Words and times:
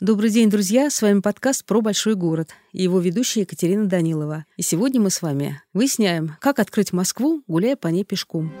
Добрый 0.00 0.28
день, 0.30 0.50
друзья! 0.50 0.90
С 0.90 1.02
вами 1.02 1.20
подкаст 1.20 1.64
про 1.64 1.80
большой 1.80 2.16
город 2.16 2.50
и 2.72 2.82
его 2.82 2.98
ведущая 2.98 3.42
Екатерина 3.42 3.86
Данилова. 3.86 4.44
И 4.56 4.62
сегодня 4.62 5.00
мы 5.00 5.08
с 5.08 5.22
вами 5.22 5.62
выясняем, 5.72 6.36
как 6.40 6.58
открыть 6.58 6.92
Москву, 6.92 7.44
гуляя 7.46 7.76
по 7.76 7.86
ней 7.86 8.04
пешком. 8.04 8.52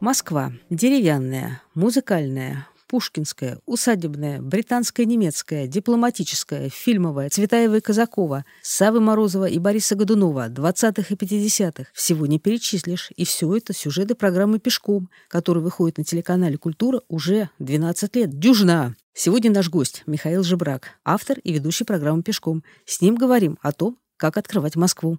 Москва. 0.00 0.50
Деревянная, 0.70 1.62
музыкальная, 1.76 2.66
пушкинская, 2.90 3.60
усадебная, 3.66 4.42
британская 4.42 5.06
немецкая, 5.06 5.68
дипломатическая, 5.68 6.68
фильмовая, 6.68 7.28
Цветаева 7.28 7.76
и 7.76 7.80
Казакова, 7.80 8.44
Савы 8.62 8.98
Морозова 9.00 9.44
и 9.44 9.60
Бориса 9.60 9.94
Годунова, 9.94 10.48
20-х 10.48 11.06
и 11.08 11.14
50-х. 11.14 11.84
Всего 11.94 12.26
не 12.26 12.40
перечислишь. 12.40 13.12
И 13.14 13.24
все 13.24 13.56
это 13.56 13.72
сюжеты 13.72 14.16
программы 14.16 14.58
«Пешком», 14.58 15.08
который 15.28 15.62
выходит 15.62 15.98
на 15.98 16.04
телеканале 16.04 16.58
«Культура» 16.58 17.02
уже 17.06 17.48
12 17.60 18.16
лет. 18.16 18.36
Дюжна! 18.36 18.96
Сегодня 19.14 19.52
наш 19.52 19.70
гость 19.70 20.02
Михаил 20.06 20.42
Жебрак, 20.42 20.98
автор 21.04 21.38
и 21.38 21.52
ведущий 21.52 21.84
программы 21.84 22.24
«Пешком». 22.24 22.64
С 22.86 23.00
ним 23.00 23.14
говорим 23.14 23.56
о 23.62 23.70
том, 23.70 23.98
как 24.16 24.36
открывать 24.36 24.74
Москву. 24.74 25.16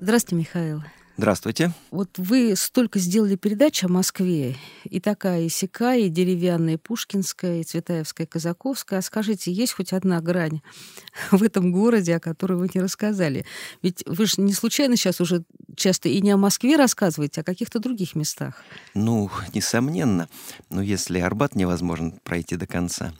Здравствуйте, 0.00 0.34
Михаил. 0.40 0.82
Здравствуйте. 1.20 1.72
Вот 1.90 2.16
вы 2.16 2.56
столько 2.56 2.98
сделали 2.98 3.36
передач 3.36 3.84
о 3.84 3.88
Москве, 3.88 4.56
и 4.84 5.00
такая, 5.00 5.42
и 5.42 5.50
сякая, 5.50 5.98
и 5.98 6.08
деревянная, 6.08 6.74
и 6.74 6.76
пушкинская, 6.78 7.60
и 7.60 7.62
цветаевская, 7.62 8.26
и 8.26 8.30
казаковская. 8.30 9.00
А 9.00 9.02
скажите, 9.02 9.52
есть 9.52 9.74
хоть 9.74 9.92
одна 9.92 10.22
грань 10.22 10.62
в 11.30 11.42
этом 11.42 11.72
городе, 11.72 12.16
о 12.16 12.20
которой 12.20 12.54
вы 12.54 12.70
не 12.72 12.80
рассказали? 12.80 13.44
Ведь 13.82 14.02
вы 14.06 14.24
же 14.24 14.40
не 14.40 14.54
случайно 14.54 14.96
сейчас 14.96 15.20
уже 15.20 15.44
часто 15.76 16.08
и 16.08 16.22
не 16.22 16.30
о 16.30 16.38
Москве 16.38 16.76
рассказываете, 16.76 17.42
а 17.42 17.42
о 17.42 17.44
каких-то 17.44 17.80
других 17.80 18.14
местах. 18.14 18.64
Ну, 18.94 19.30
несомненно. 19.52 20.26
Но 20.70 20.80
если 20.80 21.18
Арбат 21.18 21.54
невозможно 21.54 22.14
пройти 22.24 22.56
до 22.56 22.66
конца, 22.66 23.12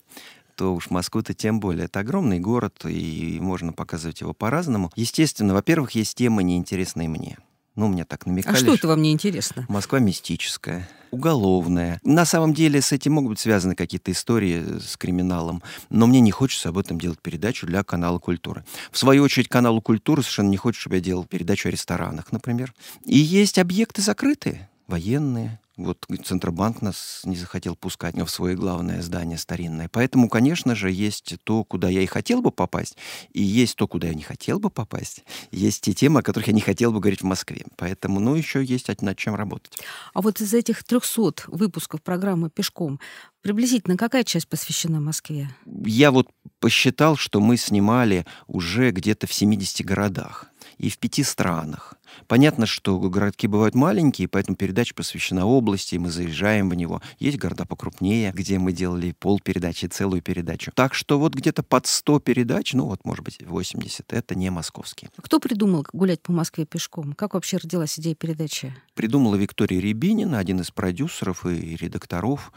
то 0.57 0.75
уж 0.75 0.89
Москву-то 0.89 1.35
тем 1.35 1.61
более. 1.61 1.85
Это 1.85 2.01
огромный 2.01 2.41
город, 2.41 2.83
и 2.87 3.37
можно 3.43 3.75
показывать 3.75 4.23
его 4.23 4.33
по-разному. 4.33 4.91
Естественно, 4.97 5.53
во-первых, 5.53 5.91
есть 5.91 6.17
темы, 6.17 6.43
неинтересные 6.43 7.07
мне. 7.07 7.37
Ну, 7.81 7.89
мне 7.89 8.05
так 8.05 8.27
намекали. 8.27 8.55
А 8.55 8.59
что 8.59 8.75
это 8.75 8.89
вам 8.89 9.01
не 9.01 9.11
интересно? 9.11 9.65
Москва 9.71 10.01
мистическая, 10.01 10.87
уголовная. 11.11 11.99
На 12.05 12.27
самом 12.27 12.53
деле 12.53 12.83
с 12.83 12.93
этим 12.93 13.15
могут 13.15 13.31
быть 13.31 13.39
связаны 13.39 13.75
какие-то 13.75 14.13
истории 14.13 14.79
с 14.79 14.99
криминалом, 14.99 15.63
но 15.89 16.07
мне 16.07 16.21
не 16.21 16.31
хочется 16.31 16.69
об 16.69 16.77
этом 16.77 17.01
делать 17.01 17.21
передачу 17.21 17.67
для 17.67 17.83
канала 17.83 18.19
«Культура». 18.19 18.67
В 18.93 18.99
свою 18.99 19.23
очередь, 19.23 19.49
каналу 19.49 19.81
«Культура» 19.81 20.21
совершенно 20.21 20.51
не 20.51 20.59
хочет, 20.59 20.79
чтобы 20.79 20.97
я 20.97 21.01
делал 21.01 21.25
передачу 21.25 21.71
о 21.71 21.73
ресторанах, 21.73 22.33
например. 22.33 22.75
И 23.07 23.17
есть 23.17 23.59
объекты 23.59 24.03
закрытые, 24.03 24.69
военные, 24.87 25.59
вот 25.85 26.07
Центробанк 26.25 26.83
нас 26.83 27.23
не 27.25 27.37
захотел 27.37 27.77
пускать 27.77 28.15
в 28.15 28.29
свое 28.29 28.57
главное 28.57 29.03
здание 29.03 29.39
старинное. 29.39 29.89
Поэтому, 29.89 30.29
конечно 30.29 30.75
же, 30.75 30.91
есть 30.91 31.35
то, 31.45 31.65
куда 31.65 31.89
я 31.89 32.03
и 32.03 32.07
хотел 32.07 32.43
бы 32.43 32.51
попасть, 32.51 32.97
и 33.33 33.43
есть 33.43 33.77
то, 33.77 33.89
куда 33.89 34.09
я 34.09 34.15
не 34.15 34.23
хотел 34.23 34.59
бы 34.61 34.71
попасть. 34.71 35.25
Есть 35.51 35.83
те 35.83 35.93
темы, 35.93 36.21
о 36.21 36.23
которых 36.23 36.49
я 36.49 36.53
не 36.53 36.61
хотел 36.61 36.93
бы 36.93 37.01
говорить 37.01 37.23
в 37.23 37.27
Москве. 37.27 37.65
Поэтому, 37.77 38.21
ну, 38.21 38.35
еще 38.35 38.63
есть 38.65 38.89
над 39.03 39.17
чем 39.17 39.35
работать. 39.35 39.79
А 40.15 40.21
вот 40.21 40.41
из 40.41 40.53
этих 40.55 40.85
300 40.85 41.45
выпусков 41.49 42.03
программы 42.03 42.51
«Пешком» 42.51 43.01
приблизительно 43.43 43.97
какая 43.97 44.25
часть 44.25 44.49
посвящена 44.49 45.01
Москве? 45.01 45.49
Я 45.85 46.11
вот 46.11 46.29
посчитал, 46.59 47.17
что 47.17 47.41
мы 47.41 47.57
снимали 47.57 48.27
уже 48.47 48.91
где-то 48.91 49.27
в 49.27 49.33
70 49.33 49.85
городах 49.85 50.47
и 50.79 50.89
в 50.89 50.99
пяти 50.99 51.23
странах. 51.23 51.95
Понятно, 52.27 52.67
что 52.67 52.99
городки 52.99 53.47
бывают 53.47 53.75
маленькие, 53.75 54.29
поэтому 54.29 54.57
передача 54.57 54.95
посвящена 54.95 55.47
области, 55.47 55.70
мы 55.99 56.11
заезжаем 56.11 56.69
в 56.69 56.75
него. 56.75 57.03
Есть 57.19 57.39
города 57.39 57.65
покрупнее, 57.65 58.33
где 58.33 58.59
мы 58.59 58.73
делали 58.73 59.13
пол 59.13 59.41
передачи, 59.41 59.87
целую 59.87 60.23
передачу. 60.23 60.73
Так 60.75 60.95
что 60.95 61.19
вот 61.19 61.35
где-то 61.35 61.63
под 61.63 61.87
100 61.87 62.21
передач, 62.21 62.75
ну 62.75 62.87
вот, 62.87 63.05
может 63.05 63.25
быть, 63.25 63.39
80, 63.43 64.13
это 64.13 64.35
не 64.35 64.51
московские. 64.51 65.11
Кто 65.17 65.39
придумал 65.39 65.87
гулять 65.93 66.21
по 66.23 66.33
Москве 66.33 66.65
пешком? 66.65 67.13
Как 67.13 67.35
вообще 67.35 67.59
родилась 67.59 67.99
идея 67.99 68.15
передачи? 68.15 68.75
Придумала 68.95 69.37
Виктория 69.37 69.81
Рябинина, 69.81 70.39
один 70.39 70.61
из 70.61 70.71
продюсеров 70.71 71.47
и 71.47 71.77
редакторов. 71.77 72.53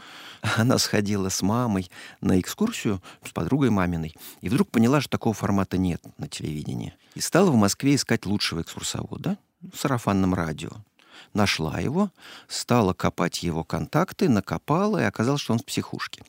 Она 0.56 0.78
сходила 0.78 1.28
с 1.28 1.42
мамой 1.42 1.90
на 2.20 2.40
экскурсию, 2.40 3.02
с 3.24 3.30
подругой 3.30 3.70
маминой, 3.70 4.14
и 4.40 4.48
вдруг 4.48 4.70
поняла, 4.70 5.00
что 5.00 5.10
такого 5.10 5.34
формата 5.34 5.78
нет 5.78 6.02
на 6.18 6.28
телевидении. 6.28 6.94
И 7.14 7.20
стала 7.20 7.50
в 7.50 7.56
Москве 7.56 7.94
искать 7.94 8.26
лучшего 8.26 8.62
экскурсовода 8.62 9.38
сарафанном 9.72 10.34
радио. 10.34 10.70
Нашла 11.32 11.80
его, 11.80 12.10
стала 12.48 12.92
копать 12.92 13.42
его 13.42 13.64
контакты, 13.64 14.28
накопала, 14.28 14.98
и 14.98 15.04
оказалось, 15.04 15.40
что 15.40 15.52
он 15.52 15.58
в 15.58 15.64
психушке. 15.64 16.22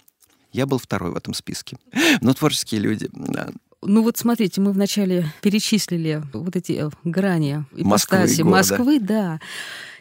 Я 0.52 0.66
был 0.66 0.78
второй 0.78 1.12
в 1.12 1.18
этом 1.18 1.34
списке. 1.34 1.78
Но 2.22 2.34
творческие 2.34 2.82
люди, 2.82 3.10
да. 3.12 3.50
Ну 3.82 4.02
вот 4.02 4.18
смотрите, 4.18 4.62
мы 4.62 4.72
вначале 4.72 5.32
перечислили 5.42 6.24
вот 6.34 6.56
эти 6.56 6.72
э, 6.72 6.90
грани 7.04 7.66
ипостаси 7.76 8.42
Москвы, 8.42 8.52
Москвы 8.52 9.00
да. 9.00 9.40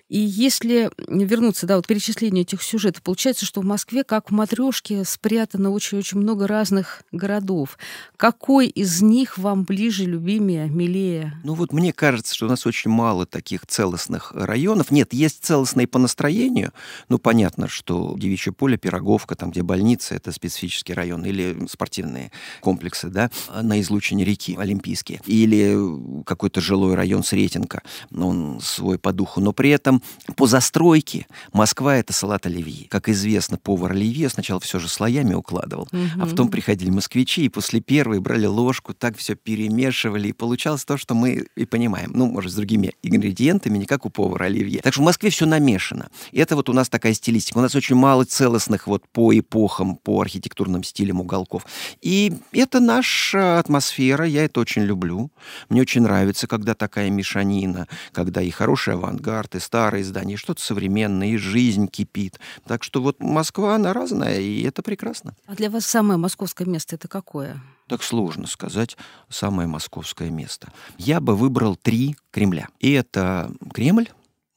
И 0.08 0.18
если 0.18 0.90
вернуться, 1.08 1.66
да, 1.66 1.76
вот 1.76 1.86
перечислению 1.86 2.42
этих 2.42 2.62
сюжетов, 2.62 3.02
получается, 3.02 3.46
что 3.46 3.62
в 3.62 3.64
Москве, 3.64 4.04
как 4.04 4.30
в 4.30 4.34
матрешке, 4.34 5.04
спрятано 5.04 5.70
очень-очень 5.70 6.18
много 6.18 6.46
разных 6.46 7.02
городов. 7.10 7.78
Какой 8.16 8.68
из 8.68 9.00
них 9.00 9.38
вам 9.38 9.64
ближе, 9.64 10.04
любимее, 10.04 10.68
милее? 10.68 11.40
Ну 11.42 11.54
вот 11.54 11.72
мне 11.72 11.92
кажется, 11.92 12.34
что 12.34 12.46
у 12.46 12.48
нас 12.50 12.66
очень 12.66 12.90
мало 12.90 13.24
таких 13.24 13.66
целостных 13.66 14.32
районов. 14.34 14.90
Нет, 14.90 15.14
есть 15.14 15.42
целостные 15.42 15.86
по 15.86 15.98
настроению. 15.98 16.72
Ну, 17.08 17.18
понятно, 17.18 17.66
что 17.66 18.14
Девичье 18.18 18.52
поле, 18.52 18.76
Пироговка, 18.76 19.34
там, 19.36 19.50
где 19.50 19.62
больница, 19.62 20.14
это 20.14 20.32
специфический 20.32 20.92
район, 20.92 21.24
или 21.24 21.66
спортивные 21.68 22.30
комплексы, 22.60 23.08
да, 23.08 23.30
на 23.62 23.80
излучине 23.80 24.24
реки, 24.24 24.54
Олимпийские. 24.58 25.22
Или 25.24 26.22
какой-то 26.24 26.60
жилой 26.60 26.94
район 26.94 27.24
Сретенка, 27.24 27.82
он 28.14 28.60
свой 28.60 28.98
по 28.98 29.12
духу. 29.12 29.40
Но 29.40 29.52
при 29.52 29.70
этом 29.70 29.93
по 30.36 30.46
застройке 30.46 31.26
Москва— 31.52 31.96
это 31.98 32.12
салат 32.12 32.46
оливье. 32.46 32.86
Как 32.88 33.08
известно, 33.08 33.58
повар 33.58 33.92
оливье 33.92 34.28
сначала 34.28 34.60
все 34.60 34.78
же 34.78 34.88
слоями 34.88 35.34
укладывал, 35.34 35.88
угу. 35.92 36.00
а 36.20 36.26
потом 36.26 36.48
приходили 36.48 36.90
москвичи 36.90 37.44
и 37.44 37.48
после 37.48 37.80
первой 37.80 38.20
брали 38.20 38.46
ложку, 38.46 38.94
так 38.94 39.16
все 39.16 39.34
перемешивали, 39.34 40.28
и 40.28 40.32
получалось 40.32 40.84
то, 40.84 40.96
что 40.96 41.14
мы 41.14 41.46
и 41.56 41.64
понимаем. 41.64 42.12
Ну, 42.14 42.26
может, 42.26 42.52
с 42.52 42.54
другими 42.54 42.92
ингредиентами, 43.02 43.78
не 43.78 43.86
как 43.86 44.06
у 44.06 44.10
повара 44.10 44.44
оливье. 44.44 44.80
Так 44.80 44.92
что 44.92 45.02
в 45.02 45.04
Москве 45.04 45.30
все 45.30 45.46
намешано. 45.46 46.08
И 46.32 46.40
это 46.40 46.56
вот 46.56 46.68
у 46.68 46.72
нас 46.72 46.88
такая 46.88 47.14
стилистика. 47.14 47.58
У 47.58 47.60
нас 47.60 47.74
очень 47.74 47.96
мало 47.96 48.24
целостных 48.24 48.86
вот 48.86 49.06
по 49.08 49.36
эпохам, 49.38 49.96
по 49.96 50.20
архитектурным 50.20 50.82
стилям 50.82 51.20
уголков. 51.20 51.66
И 52.00 52.32
это 52.52 52.80
наша 52.80 53.58
атмосфера, 53.58 54.24
я 54.26 54.44
это 54.44 54.60
очень 54.60 54.82
люблю. 54.82 55.30
Мне 55.68 55.80
очень 55.82 56.02
нравится, 56.02 56.46
когда 56.46 56.74
такая 56.74 57.10
мешанина, 57.10 57.86
когда 58.12 58.42
и 58.42 58.50
хороший 58.50 58.94
авангард, 58.94 59.54
и 59.54 59.60
старый 59.60 59.83
старые 59.84 60.02
здания, 60.02 60.38
что-то 60.38 60.62
современное, 60.62 61.28
и 61.28 61.36
жизнь 61.36 61.88
кипит. 61.88 62.40
Так 62.66 62.82
что 62.82 63.02
вот 63.02 63.20
Москва, 63.20 63.74
она 63.74 63.92
разная, 63.92 64.40
и 64.40 64.62
это 64.62 64.82
прекрасно. 64.82 65.36
А 65.46 65.54
для 65.54 65.68
вас 65.68 65.84
самое 65.84 66.18
московское 66.18 66.66
место 66.66 66.96
это 66.96 67.06
какое? 67.06 67.60
Так 67.86 68.02
сложно 68.02 68.46
сказать 68.46 68.96
самое 69.28 69.68
московское 69.68 70.30
место. 70.30 70.72
Я 70.96 71.20
бы 71.20 71.36
выбрал 71.36 71.76
три 71.76 72.16
Кремля. 72.30 72.68
И 72.80 72.92
это 72.92 73.52
Кремль 73.74 74.08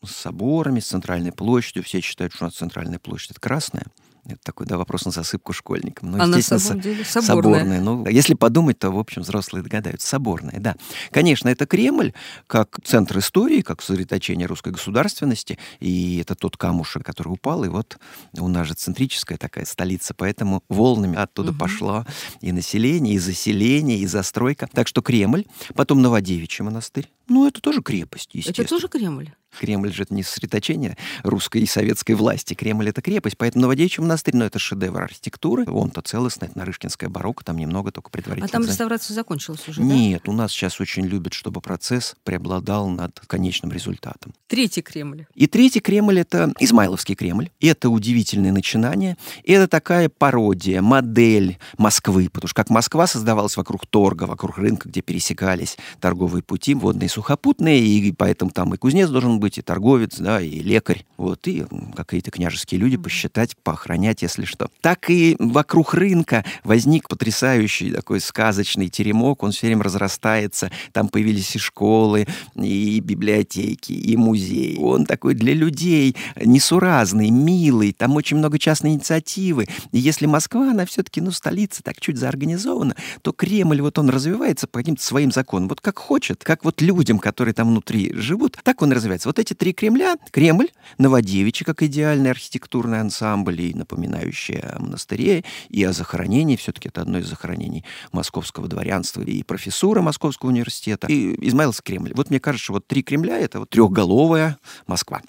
с 0.01 0.11
соборами, 0.11 0.79
с 0.79 0.87
центральной 0.87 1.33
площадью. 1.33 1.83
Все 1.83 1.99
считают, 1.99 2.33
что 2.33 2.45
у 2.45 2.47
нас 2.47 2.55
центральная 2.55 2.99
площадь 2.99 3.31
это 3.31 3.41
красная. 3.41 3.87
Это 4.27 4.39
такой, 4.43 4.67
да, 4.67 4.77
вопрос 4.77 5.05
на 5.05 5.11
засыпку 5.11 5.53
школьникам. 5.53 6.11
Ну, 6.11 6.21
а 6.21 6.27
на 6.27 6.41
самом 6.41 6.81
деле 6.81 7.05
соборная. 7.05 7.61
соборная. 7.61 7.81
Ну, 7.81 8.05
если 8.07 8.33
подумать, 8.33 8.77
то, 8.77 8.91
в 8.91 8.99
общем, 8.99 9.21
взрослые 9.21 9.63
догадаются. 9.63 10.07
Соборная, 10.07 10.59
да. 10.59 10.75
Конечно, 11.11 11.47
это 11.47 11.65
Кремль 11.65 12.13
как 12.47 12.77
центр 12.83 13.19
истории, 13.19 13.61
как 13.61 13.81
сосредоточение 13.81 14.45
русской 14.45 14.73
государственности, 14.73 15.57
и 15.79 16.19
это 16.19 16.35
тот 16.35 16.57
камушек, 16.57 17.05
который 17.05 17.29
упал, 17.29 17.63
и 17.63 17.69
вот 17.69 17.97
у 18.37 18.47
нас 18.49 18.67
же 18.67 18.73
центрическая 18.73 19.37
такая 19.37 19.65
столица, 19.65 20.13
поэтому 20.13 20.61
волнами 20.67 21.17
оттуда 21.17 21.51
угу. 21.51 21.59
пошло 21.59 22.05
и 22.41 22.51
население, 22.51 23.15
и 23.15 23.19
заселение, 23.19 23.99
и 23.99 24.07
застройка. 24.07 24.67
Так 24.73 24.87
что 24.87 25.01
Кремль, 25.01 25.45
потом 25.73 26.01
Новодевичий 26.01 26.65
монастырь, 26.65 27.09
Ну, 27.27 27.47
это 27.47 27.61
тоже 27.61 27.81
крепость, 27.81 28.29
естественно. 28.33 28.65
Это 28.65 28.75
тоже 28.75 28.87
Кремль? 28.87 29.31
Кремль 29.59 29.91
же 29.91 30.03
это 30.03 30.13
не 30.13 30.23
сосредоточение 30.23 30.97
русской 31.23 31.61
и 31.61 31.65
советской 31.65 32.13
власти. 32.13 32.53
Кремль— 32.53 32.89
это 32.89 33.01
крепость. 33.01 33.37
Поэтому 33.37 33.63
Новодевичий 33.63 34.01
монастырь, 34.01 34.35
ну, 34.35 34.45
это 34.45 34.59
шедевр 34.59 35.01
архитектуры. 35.01 35.65
Он-то 35.67 36.01
целостный, 36.01 36.47
это 36.49 36.57
Нарышкинская 36.57 37.09
барокко, 37.09 37.43
там 37.43 37.57
немного 37.57 37.91
только 37.91 38.09
предварительно. 38.09 38.49
А 38.49 38.51
там 38.51 38.65
реставрация 38.65 39.15
закончилась 39.15 39.67
уже, 39.67 39.81
Нет, 39.81 40.23
да? 40.25 40.31
у 40.31 40.35
нас 40.35 40.51
сейчас 40.51 40.79
очень 40.79 41.05
любят, 41.05 41.33
чтобы 41.33 41.61
процесс 41.61 42.15
преобладал 42.23 42.87
над 42.89 43.19
конечным 43.21 43.71
результатом. 43.71 44.33
Третий 44.47 44.81
Кремль. 44.81 45.25
И 45.33 45.47
третий 45.47 45.79
Кремль— 45.79 46.19
это 46.21 46.53
Измайловский 46.59 47.15
Кремль. 47.15 47.49
Это 47.59 47.89
удивительное 47.89 48.51
начинание. 48.51 49.17
Это 49.43 49.67
такая 49.67 50.09
пародия, 50.09 50.81
модель 50.81 51.57
Москвы. 51.77 52.29
Потому 52.31 52.49
что 52.49 52.55
как 52.55 52.69
Москва 52.69 53.07
создавалась 53.07 53.57
вокруг 53.57 53.87
торга, 53.87 54.25
вокруг 54.25 54.57
рынка, 54.57 54.89
где 54.89 55.01
пересекались 55.01 55.77
торговые 55.99 56.43
пути, 56.43 56.75
водные 56.75 57.09
сухопутные, 57.17 57.79
и 57.79 58.11
поэтому 58.11 58.51
там 58.51 58.75
и 58.75 58.77
кузнец 58.77 59.09
должен 59.09 59.39
быть, 59.39 59.57
и 59.57 59.63
торговец, 59.63 60.19
да, 60.19 60.39
и 60.39 60.59
лекарь, 60.59 61.03
вот, 61.17 61.47
и 61.47 61.65
какие-то 61.95 62.29
княжеские 62.29 62.79
люди 62.79 62.95
посчитать, 62.95 63.57
поохранять, 63.57 64.21
если 64.21 64.45
что. 64.45 64.69
Так 64.81 65.09
и 65.09 65.35
вокруг 65.39 65.95
рынка 65.95 66.45
возник 66.63 67.09
потрясающий 67.09 67.89
такой 67.89 68.19
сказочный 68.19 68.89
теремок, 68.89 69.41
он 69.41 69.51
все 69.51 69.65
время 69.65 69.81
разрастается, 69.81 70.69
там 70.91 71.09
появились 71.09 71.55
и 71.55 71.59
школы, 71.59 72.27
и 72.53 72.99
библиотеки, 72.99 73.93
и 73.93 74.15
музеи. 74.15 74.77
Он 74.77 75.07
такой 75.07 75.33
для 75.33 75.55
людей 75.55 76.15
несуразный, 76.39 77.31
милый, 77.31 77.93
там 77.93 78.15
очень 78.15 78.37
много 78.37 78.59
частной 78.59 78.91
инициативы. 78.91 79.65
И 79.91 79.97
если 79.97 80.27
Москва, 80.27 80.69
она 80.69 80.85
все-таки, 80.85 81.21
ну, 81.21 81.31
столица, 81.31 81.81
так 81.81 81.99
чуть 81.99 82.17
заорганизована, 82.17 82.95
то 83.23 83.31
Кремль, 83.31 83.81
вот 83.81 83.97
он 83.97 84.09
развивается 84.11 84.67
по 84.67 84.77
каким-то 84.77 85.03
своим 85.03 85.31
законам. 85.31 85.67
Вот 85.67 85.81
как 85.81 85.97
хочет, 85.97 86.43
как 86.43 86.63
вот 86.63 86.79
людям, 87.07 87.19
которые 87.19 87.53
там 87.53 87.69
внутри 87.69 88.11
живут, 88.13 88.57
так 88.63 88.81
он 88.81 88.91
развивается. 88.91 89.29
Вот 89.29 89.39
эти 89.39 89.53
три 89.53 89.71
Кремля, 89.71 90.17
Кремль, 90.31 90.67
Новодевичий, 90.97 91.65
как 91.65 91.81
идеальный 91.81 92.31
архитектурный 92.31 92.99
ансамбль, 92.99 93.61
и 93.61 93.73
напоминающий 93.73 94.59
о 94.59 94.79
монастыре, 94.79 95.45
и 95.69 95.83
о 95.85 95.93
захоронении, 95.93 96.57
все-таки 96.57 96.89
это 96.89 97.01
одно 97.01 97.19
из 97.19 97.27
захоронений 97.27 97.85
московского 98.11 98.67
дворянства, 98.67 99.21
и 99.21 99.43
профессура 99.43 100.01
Московского 100.01 100.49
университета, 100.49 101.07
и 101.07 101.47
Измайловский 101.47 101.93
Кремль. 101.93 102.11
Вот 102.13 102.29
мне 102.29 102.41
кажется, 102.41 102.65
что 102.65 102.73
вот 102.73 102.87
три 102.87 103.03
Кремля— 103.03 103.37
это 103.39 103.59
вот 103.59 103.69
трехголовая 103.69 104.57
Москва. 104.85 105.21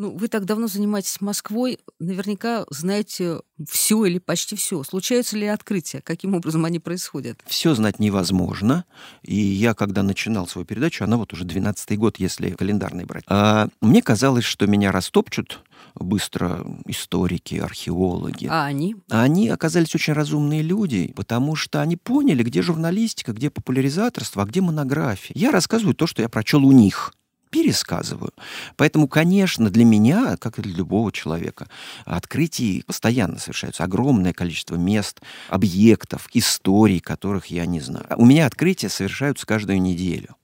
Ну, 0.00 0.16
вы 0.16 0.28
так 0.28 0.46
давно 0.46 0.66
занимаетесь 0.66 1.20
Москвой, 1.20 1.78
наверняка 1.98 2.64
знаете 2.70 3.40
все 3.68 4.06
или 4.06 4.18
почти 4.18 4.56
все. 4.56 4.82
Случаются 4.82 5.36
ли 5.36 5.46
открытия? 5.46 6.00
Каким 6.00 6.34
образом 6.34 6.64
они 6.64 6.78
происходят? 6.78 7.38
Все 7.46 7.74
знать 7.74 7.98
невозможно. 7.98 8.86
И 9.20 9.34
я, 9.34 9.74
когда 9.74 10.02
начинал 10.02 10.48
свою 10.48 10.64
передачу, 10.64 11.04
она 11.04 11.18
вот 11.18 11.34
уже 11.34 11.44
12-й 11.44 11.98
год, 11.98 12.18
если 12.18 12.48
календарный 12.52 13.04
брать, 13.04 13.24
а 13.26 13.68
мне 13.82 14.00
казалось, 14.00 14.44
что 14.44 14.66
меня 14.66 14.90
растопчут 14.90 15.60
быстро 15.94 16.64
историки, 16.86 17.56
археологи. 17.56 18.46
А 18.50 18.64
они? 18.64 18.96
А 19.10 19.20
они 19.20 19.50
оказались 19.50 19.94
очень 19.94 20.14
разумные 20.14 20.62
люди, 20.62 21.12
потому 21.14 21.56
что 21.56 21.82
они 21.82 21.98
поняли, 21.98 22.42
где 22.42 22.62
журналистика, 22.62 23.34
где 23.34 23.50
популяризаторство, 23.50 24.44
а 24.44 24.46
где 24.46 24.62
монография. 24.62 25.36
Я 25.38 25.50
рассказываю 25.50 25.94
то, 25.94 26.06
что 26.06 26.22
я 26.22 26.30
прочел 26.30 26.64
у 26.64 26.72
них 26.72 27.12
пересказываю. 27.50 28.32
Поэтому, 28.76 29.08
конечно, 29.08 29.70
для 29.70 29.84
меня, 29.84 30.36
как 30.36 30.58
и 30.58 30.62
для 30.62 30.74
любого 30.74 31.12
человека, 31.12 31.68
открытий 32.04 32.82
постоянно 32.86 33.38
совершаются. 33.38 33.84
Огромное 33.84 34.32
количество 34.32 34.76
мест, 34.76 35.20
объектов, 35.48 36.28
историй, 36.32 37.00
которых 37.00 37.46
я 37.46 37.66
не 37.66 37.80
знаю. 37.80 38.06
У 38.16 38.24
меня 38.24 38.46
открытия 38.46 38.88
совершаются 38.88 39.46
каждую 39.46 39.80
неделю. 39.82 40.36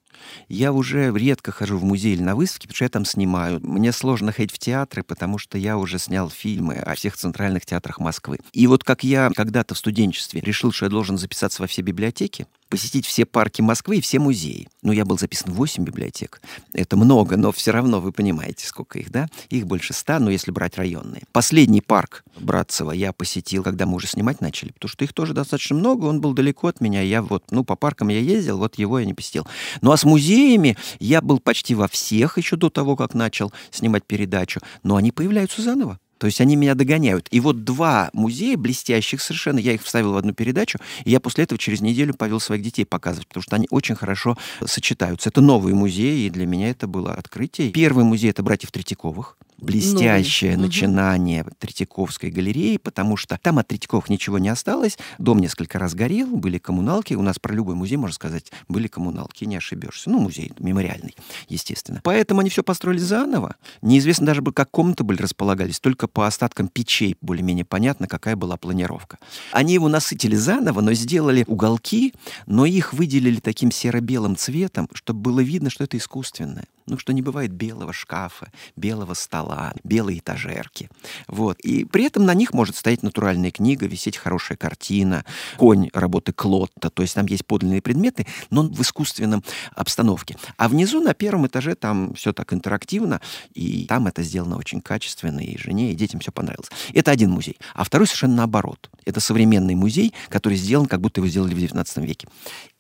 Я 0.49 0.73
уже 0.73 1.12
редко 1.12 1.53
хожу 1.53 1.79
в 1.79 1.85
музей 1.85 2.14
или 2.14 2.23
на 2.23 2.37
выставки, 2.37 2.67
потому 2.67 2.76
что 2.76 2.85
я 2.85 2.88
там 2.88 3.05
снимаю. 3.05 3.61
Мне 3.62 3.93
сложно 3.93 4.32
ходить 4.32 4.52
в 4.52 4.59
театры, 4.59 5.02
потому 5.02 5.38
что 5.38 5.59
я 5.59 5.76
уже 5.76 5.99
снял 5.99 6.31
фильмы 6.31 6.75
о 6.75 6.94
всех 6.94 7.17
центральных 7.17 7.67
театрах 7.67 7.99
Москвы. 8.00 8.38
И 8.52 8.67
вот 8.67 8.85
как 8.85 9.05
я 9.05 9.31
когда-то 9.35 9.75
в 9.75 9.79
студенчестве 9.79 10.41
решил, 10.41 10.73
что 10.73 10.87
я 10.87 10.91
должен 10.91 11.19
записаться 11.19 11.62
во 11.62 11.69
все 11.69 11.82
библиотеки, 11.82 12.47
посетить 12.68 13.06
все 13.06 13.24
парки 13.24 13.62
Москвы 13.62 13.98
и 13.98 14.00
все 14.00 14.18
музеи. 14.18 14.68
Ну, 14.82 14.92
я 14.92 15.04
был 15.04 15.18
записан 15.18 15.52
в 15.52 15.56
8 15.56 15.84
библиотек. 15.84 16.40
Это 16.72 16.96
много, 16.96 17.36
но 17.36 17.52
все 17.52 17.70
равно 17.70 18.00
вы 18.00 18.12
понимаете, 18.12 18.66
сколько 18.66 18.98
их, 18.98 19.10
да? 19.10 19.28
Их 19.50 19.66
больше 19.66 19.92
ста, 19.92 20.18
но 20.18 20.30
если 20.30 20.50
брать 20.50 20.76
районные. 20.76 21.22
Последний 21.32 21.80
парк 21.80 22.24
Братцева 22.38 22.92
я 22.92 23.12
посетил, 23.12 23.62
когда 23.62 23.86
мы 23.86 23.96
уже 23.96 24.06
снимать 24.06 24.40
начали, 24.40 24.72
потому 24.72 24.90
что 24.90 25.04
их 25.04 25.12
тоже 25.12 25.34
достаточно 25.34 25.76
много, 25.76 26.04
он 26.06 26.20
был 26.20 26.32
далеко 26.32 26.68
от 26.68 26.80
меня. 26.80 27.02
Я 27.02 27.22
вот, 27.22 27.44
ну, 27.50 27.64
по 27.64 27.76
паркам 27.76 28.08
я 28.08 28.20
ездил, 28.20 28.58
вот 28.58 28.76
его 28.76 28.98
я 28.98 29.06
не 29.06 29.14
посетил. 29.14 29.46
Ну, 29.80 29.92
а 29.92 29.96
с 29.96 30.04
музеями 30.04 30.76
я 30.98 31.20
был 31.20 31.38
почти 31.38 31.74
во 31.74 31.88
всех 31.88 32.38
еще 32.38 32.56
до 32.56 32.70
того, 32.70 32.96
как 32.96 33.14
начал 33.14 33.52
снимать 33.70 34.04
передачу, 34.04 34.60
но 34.82 34.96
они 34.96 35.12
появляются 35.12 35.62
заново. 35.62 35.98
То 36.18 36.26
есть 36.26 36.40
они 36.40 36.56
меня 36.56 36.74
догоняют. 36.74 37.28
И 37.30 37.40
вот 37.40 37.64
два 37.64 38.10
музея 38.12 38.56
блестящих 38.56 39.20
совершенно, 39.20 39.58
я 39.58 39.72
их 39.72 39.82
вставил 39.82 40.12
в 40.12 40.16
одну 40.16 40.32
передачу, 40.32 40.78
и 41.04 41.10
я 41.10 41.20
после 41.20 41.44
этого 41.44 41.58
через 41.58 41.80
неделю 41.80 42.14
повел 42.14 42.40
своих 42.40 42.62
детей 42.62 42.84
показывать, 42.84 43.28
потому 43.28 43.42
что 43.42 43.56
они 43.56 43.66
очень 43.70 43.94
хорошо 43.94 44.36
сочетаются. 44.64 45.28
Это 45.28 45.40
новые 45.40 45.74
музеи, 45.74 46.26
и 46.26 46.30
для 46.30 46.46
меня 46.46 46.70
это 46.70 46.86
было 46.86 47.12
открытие. 47.12 47.70
Первый 47.70 48.04
музей— 48.04 48.30
это 48.30 48.42
«Братьев 48.42 48.70
Третьяковых», 48.70 49.36
блестящее 49.58 50.53
Новый. 50.53 50.67
начинание 50.67 51.43
угу. 51.43 51.50
Третьяковской 51.58 52.31
галереи, 52.31 52.76
потому 52.76 53.17
что 53.17 53.38
там 53.38 53.58
от 53.58 53.69
Третьяковых 53.69 54.08
ничего 54.08 54.38
не 54.38 54.49
осталось. 54.49 54.99
Дом 55.19 55.38
несколько 55.38 55.79
раз 55.79 55.94
горел, 55.94 56.37
были 56.37 56.58
коммуналки. 56.58 57.14
У 57.14 57.23
нас 57.23 57.38
про 57.38 57.55
любой 57.55 57.75
музей, 57.75 57.97
можно 57.97 58.14
сказать, 58.14 58.53
были 58.69 58.88
коммуналки, 58.88 59.44
не 59.44 59.56
ошибешься. 59.56 60.11
Ну, 60.11 60.20
музей 60.20 60.53
мемориальный, 60.58 61.14
естественно. 61.49 62.00
Поэтому 62.05 62.41
они 62.41 62.50
все 62.50 62.62
построили 62.62 62.99
заново. 62.99 63.56
Неизвестно 63.82 64.26
даже 64.26 64.43
как 64.43 64.70
комнаты 64.70 65.05
были 65.05 65.23
располагались. 65.23 65.81
Только 65.81 66.09
по 66.09 66.26
остаткам 66.26 66.69
печей 66.69 67.17
более-менее 67.20 67.64
понятно, 67.64 68.09
какая 68.09 68.37
была 68.37 68.56
планировка. 68.56 69.19
Они 69.52 69.75
его 69.75 69.88
насытили 69.88 70.37
заново, 70.37 70.81
но 70.81 70.93
сделали 70.93 71.44
уголки, 71.47 72.14
но 72.47 72.67
их 72.67 72.93
выделили 72.93 73.41
таким 73.41 73.70
серо-белым 73.70 74.37
цветом, 74.37 74.88
чтобы 74.93 75.20
было 75.20 75.41
видно, 75.41 75.70
что 75.70 75.85
это 75.85 75.97
искусственное 75.97 76.67
ну, 76.87 76.99
что 76.99 77.12
не 77.12 77.23
бывает 77.23 77.53
белого 77.53 77.93
шкафа, 77.93 78.50
белого 78.77 79.15
стола, 79.15 79.73
белой 79.85 80.19
этажерки. 80.19 80.88
Вот. 81.29 81.59
И 81.61 81.85
при 81.85 82.05
этом 82.05 82.25
на 82.25 82.35
них 82.35 82.53
может 82.53 82.77
стоять 82.77 83.03
натуральная 83.03 83.50
книга, 83.50 83.87
висеть 83.87 84.17
хорошая 84.17 84.56
картина, 84.56 85.25
конь 85.56 85.91
работы 85.93 86.33
Клотта, 86.33 86.91
то 86.91 87.03
есть 87.03 87.15
там 87.15 87.27
есть 87.27 87.47
подлинные 87.47 87.83
предметы, 87.83 88.27
но 88.50 88.62
в 88.62 88.81
искусственном 88.81 89.43
обстановке. 89.75 90.37
А 90.56 90.69
внизу 90.69 91.00
на 91.00 91.15
первом 91.15 91.47
этаже 91.47 91.75
там 91.75 92.15
все 92.15 92.33
так 92.33 92.53
интерактивно, 92.53 93.21
и 93.55 93.87
там 93.87 94.06
это 94.06 94.23
сделано 94.23 94.56
очень 94.56 94.81
качественно, 94.81 95.41
и 95.41 95.59
жене, 95.59 95.93
и 95.93 95.94
детям 95.94 96.21
все 96.21 96.33
понравилось. 96.33 96.71
Это 96.94 97.11
один 97.11 97.31
музей. 97.31 97.59
А 97.75 97.85
второй 97.85 98.06
совершенно 98.06 98.37
наоборот. 98.37 98.91
Это 99.05 99.21
современный 99.21 99.75
музей, 99.75 100.15
который 100.29 100.59
сделан, 100.59 100.87
как 100.87 101.00
будто 101.00 101.21
его 101.21 101.29
сделали 101.29 101.55
в 101.55 101.59
XIX 101.59 102.05
веке. 102.05 102.29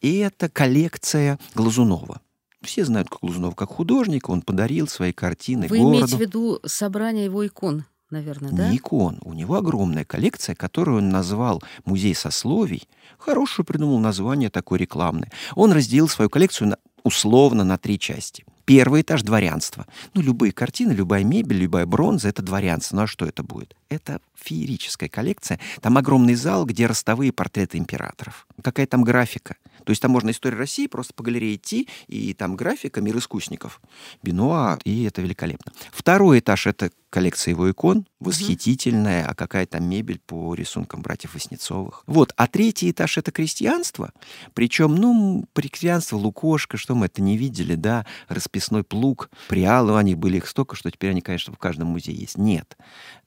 И 0.00 0.18
это 0.18 0.48
коллекция 0.48 1.38
Глазунова. 1.54 2.20
Все 2.66 2.84
знают 2.84 3.08
Глазунова 3.08 3.54
как 3.54 3.70
художника, 3.70 4.30
он 4.30 4.42
подарил 4.42 4.88
свои 4.88 5.12
картины 5.12 5.68
Вы 5.68 5.78
городу. 5.78 5.98
имеете 5.98 6.16
в 6.16 6.20
виду 6.20 6.60
собрание 6.64 7.24
его 7.24 7.46
икон? 7.46 7.84
наверное, 8.10 8.52
да? 8.52 8.70
Не 8.70 8.76
икон. 8.76 9.18
У 9.22 9.32
него 9.32 9.56
огромная 9.56 10.04
коллекция, 10.04 10.54
которую 10.54 10.98
он 10.98 11.10
назвал 11.10 11.62
«Музей 11.84 12.14
сословий». 12.14 12.88
Хорошее 13.18 13.66
придумал 13.66 13.98
название 13.98 14.50
такое 14.50 14.78
рекламное. 14.78 15.30
Он 15.54 15.72
разделил 15.72 16.08
свою 16.08 16.30
коллекцию 16.30 16.68
на, 16.68 16.78
условно 17.02 17.64
на 17.64 17.78
три 17.78 17.98
части. 17.98 18.44
Первый 18.64 19.02
этаж 19.02 19.22
дворянства. 19.22 19.86
Ну, 20.14 20.22
любые 20.22 20.52
картины, 20.52 20.92
любая 20.92 21.22
мебель, 21.22 21.58
любая 21.58 21.86
бронза— 21.86 22.28
это 22.30 22.42
дворянство. 22.42 22.96
Ну, 22.96 23.02
а 23.02 23.06
что 23.06 23.24
это 23.24 23.44
будет? 23.44 23.76
Это 23.88 24.20
феерическая 24.34 25.08
коллекция. 25.08 25.60
Там 25.80 25.96
огромный 25.98 26.34
зал, 26.34 26.64
где 26.66 26.86
ростовые 26.86 27.32
портреты 27.32 27.78
императоров. 27.78 28.46
Какая 28.62 28.86
там 28.86 29.04
графика? 29.04 29.56
То 29.86 29.90
есть 29.90 30.02
там 30.02 30.10
можно 30.10 30.30
историю 30.30 30.58
России 30.58 30.88
просто 30.88 31.14
по 31.14 31.22
галерее 31.22 31.54
идти, 31.54 31.88
и 32.08 32.34
там 32.34 32.56
графика 32.56 33.00
«Мир 33.00 33.16
искусников». 33.18 33.80
Бенуа, 34.20 34.80
и 34.82 35.04
это 35.04 35.22
великолепно. 35.22 35.72
Второй 35.92 36.40
этаж— 36.40 36.66
это 36.66 36.90
коллекция 37.08 37.52
его 37.52 37.70
икон, 37.70 38.04
восхитительная, 38.18 39.26
а 39.28 39.34
какая 39.36 39.64
там 39.64 39.88
мебель 39.88 40.18
по 40.26 40.54
рисункам 40.54 41.02
братьев 41.02 41.34
Васнецовых. 41.34 42.02
Вот, 42.06 42.32
а 42.36 42.48
третий 42.48 42.90
этаж— 42.90 43.16
это 43.18 43.30
крестьянство. 43.30 44.12
Причем, 44.54 44.96
ну, 44.96 45.44
при 45.52 45.68
крестьянство, 45.68 46.16
лукошка, 46.16 46.76
что 46.76 46.96
мы 46.96 47.06
это 47.06 47.22
не 47.22 47.36
видели, 47.36 47.76
да, 47.76 48.06
расписной 48.26 48.82
плуг, 48.82 49.30
приалы, 49.48 49.96
они 49.96 50.16
были 50.16 50.38
их 50.38 50.48
столько, 50.48 50.74
что 50.74 50.90
теперь 50.90 51.10
они, 51.12 51.20
конечно, 51.20 51.52
в 51.52 51.58
каждом 51.58 51.86
музее 51.86 52.16
есть. 52.16 52.36
Нет. 52.36 52.76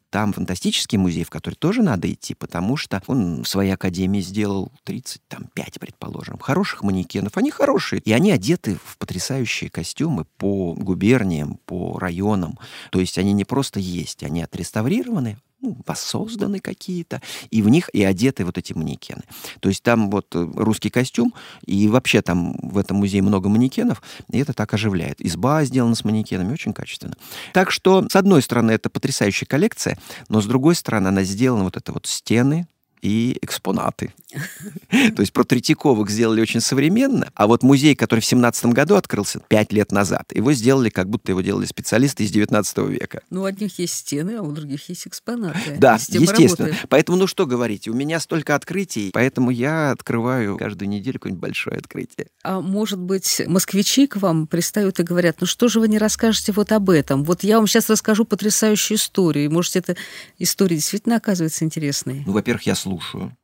Там 0.10 0.34
фантастический 0.34 0.98
музей, 0.98 1.24
в 1.24 1.30
который 1.30 1.56
тоже 1.56 1.84
надо 1.84 2.12
идти, 2.12 2.34
потому 2.34 2.78
что 2.78 3.02
он 3.08 3.44
в 3.44 3.48
своей 3.48 3.72
академии 3.72 4.22
сделал 4.22 4.72
35, 4.86 5.80
предположим, 5.80 6.40
хороших 6.40 6.84
манекенов. 6.84 7.38
Они 7.38 7.52
хорошие. 7.52 8.02
И 8.02 8.12
они 8.12 8.32
одеты 8.32 8.80
в 8.84 8.98
потрясающие 8.98 9.70
костюмы 9.70 10.26
по 10.38 10.74
губерниям, 10.74 11.60
по 11.66 12.00
районам. 12.00 12.58
То 12.92 13.00
есть 13.00 13.18
они 13.20 13.34
не 13.34 13.46
просто 13.46 13.80
есть, 13.80 14.24
они 14.24 14.42
отреставрированы, 14.42 15.38
ну, 15.62 15.78
воссозданы 15.86 16.60
какие-то, 16.60 17.22
и 17.50 17.62
в 17.62 17.70
них 17.70 17.90
и 17.90 18.04
одеты 18.04 18.46
вот 18.46 18.58
эти 18.58 18.74
манекены. 18.74 19.24
То 19.60 19.70
есть 19.70 19.84
там 19.84 20.10
вот 20.10 20.28
э, 20.34 20.52
русский 20.56 20.90
костюм, 20.90 21.34
и 21.66 21.88
вообще 21.88 22.22
там 22.22 22.54
в 22.62 22.78
этом 22.78 22.98
музее 22.98 23.22
много 23.22 23.50
манекенов, 23.50 24.02
и 24.32 24.40
это 24.40 24.54
так 24.54 24.74
оживляет. 24.74 25.22
Изба 25.22 25.64
сделана 25.66 25.96
с 25.96 26.04
манекенами, 26.04 26.54
очень 26.54 26.74
качественно. 26.74 27.16
Так 27.54 27.72
что, 27.72 28.08
с 28.10 28.16
одной 28.16 28.42
стороны, 28.42 28.72
это 28.72 28.90
потрясающая 28.90 29.48
коллекция, 29.48 29.98
но 30.30 30.42
с 30.42 30.46
другой 30.46 30.76
стороны, 30.76 31.08
она 31.08 31.24
сделана 31.24 31.64
вот 31.64 31.78
это 31.78 31.92
вот 31.92 32.06
стены, 32.06 32.68
и 33.02 33.38
экспонаты. 33.42 34.14
То 34.92 35.22
есть 35.22 35.34
про 35.34 35.44
Третьяковых 35.44 36.10
сделали 36.10 36.42
очень 36.42 36.62
современно, 36.62 37.32
а 37.34 37.48
вот 37.48 37.64
музей, 37.64 37.96
который 37.96 38.20
в 38.20 38.26
17 38.26 38.66
году 38.68 38.96
открылся, 38.96 39.40
пять 39.48 39.72
лет 39.74 39.92
назад, 39.92 40.32
его 40.34 40.54
сделали, 40.54 40.90
как 40.90 41.10
будто 41.10 41.32
его 41.32 41.42
делали 41.42 41.66
специалисты 41.66 42.24
из 42.24 42.32
19 42.32 42.78
века. 42.90 43.22
Ну, 43.30 43.42
у 43.42 43.46
одних 43.46 43.80
есть 43.80 43.96
стены, 43.96 44.38
а 44.38 44.42
у 44.42 44.52
других 44.52 44.88
есть 44.90 45.08
экспонаты. 45.08 45.78
Да, 45.78 45.96
естественно. 45.96 46.76
Поэтому, 46.90 47.18
ну 47.18 47.28
что 47.28 47.46
говорить, 47.46 47.88
у 47.88 47.94
меня 47.94 48.20
столько 48.20 48.56
открытий, 48.56 49.10
поэтому 49.14 49.50
я 49.50 49.92
открываю 49.92 50.58
каждую 50.58 50.90
неделю 50.90 51.20
какое-нибудь 51.20 51.42
большое 51.42 51.78
открытие. 51.78 52.28
А 52.44 52.62
может 52.62 53.00
быть, 53.00 53.42
москвичи 53.48 54.08
к 54.08 54.18
вам 54.18 54.48
пристают 54.48 55.00
и 55.00 55.04
говорят, 55.04 55.38
ну 55.40 55.48
что 55.48 55.68
же 55.68 55.80
вы 55.80 55.88
не 55.88 55.98
расскажете 55.98 56.52
вот 56.52 56.72
об 56.72 56.90
этом? 56.90 57.24
Вот 57.24 57.44
я 57.44 57.58
вам 57.58 57.68
сейчас 57.68 57.90
расскажу 57.90 58.26
потрясающую 58.26 58.98
историю. 58.98 59.52
Может, 59.52 59.76
эта 59.76 59.96
история 60.38 60.76
действительно 60.76 61.16
оказывается 61.16 61.66
интересной? 61.66 62.24
Ну, 62.26 62.34
во-первых, 62.34 62.64
я 62.64 62.76
слушаю. 62.76 62.89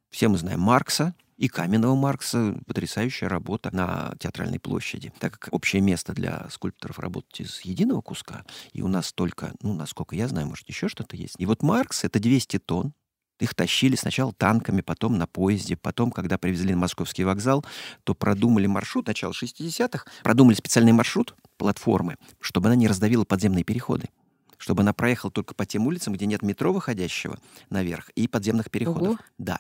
Все 0.10 0.28
мы 0.28 0.38
знаем 0.38 0.60
Маркса, 0.60 1.14
и 1.38 1.48
Каменного 1.48 1.96
Маркса. 1.96 2.58
Потрясающая 2.66 3.28
работа 3.28 3.74
на 3.76 4.14
Театральной 4.20 4.60
площади. 4.60 5.12
Так 5.20 5.40
как 5.40 5.54
общее 5.54 5.82
место 5.82 6.14
для 6.14 6.48
скульпторов 6.50 7.00
работать 7.00 7.42
из 7.42 7.62
единого 7.62 8.02
куска, 8.02 8.46
и 8.74 8.82
у 8.82 8.88
нас 8.88 9.14
только, 9.14 9.54
ну, 9.62 9.74
насколько 9.74 10.16
я 10.16 10.28
знаю, 10.28 10.48
может, 10.48 10.68
еще 10.68 10.88
что-то 10.88 11.16
есть. 11.16 11.36
И 11.38 11.46
вот 11.46 11.62
Маркс— 11.62 12.04
это 12.04 12.20
200 12.20 12.60
тонн, 12.60 12.94
их 13.40 13.54
тащили 13.54 13.98
сначала 13.98 14.32
танками, 14.32 14.80
потом 14.80 15.18
на 15.18 15.28
поезде, 15.28 15.76
потом, 15.76 16.12
когда 16.12 16.38
привезли 16.38 16.74
на 16.74 16.80
Московский 16.80 17.26
вокзал, 17.26 17.66
то 18.06 18.14
продумали 18.16 18.66
маршрут, 18.66 19.08
начало 19.08 19.34
60-х, 19.34 20.06
продумали 20.24 20.56
специальный 20.56 20.94
маршрут 20.94 21.36
платформы, 21.58 22.16
чтобы 22.40 22.68
она 22.68 22.76
не 22.76 22.88
раздавила 22.88 23.26
подземные 23.26 23.66
переходы 23.66 24.08
чтобы 24.58 24.82
она 24.82 24.94
проехала 24.94 25.32
только 25.32 25.54
по 25.54 25.66
тем 25.66 25.88
улицам, 25.88 26.14
где 26.14 26.26
нет 26.26 26.42
метро 26.42 26.74
выходящего 26.74 27.38
наверх 27.70 28.10
и 28.16 28.28
подземных 28.28 28.70
переходов. 28.72 29.08
Ого. 29.08 29.18
Да. 29.38 29.58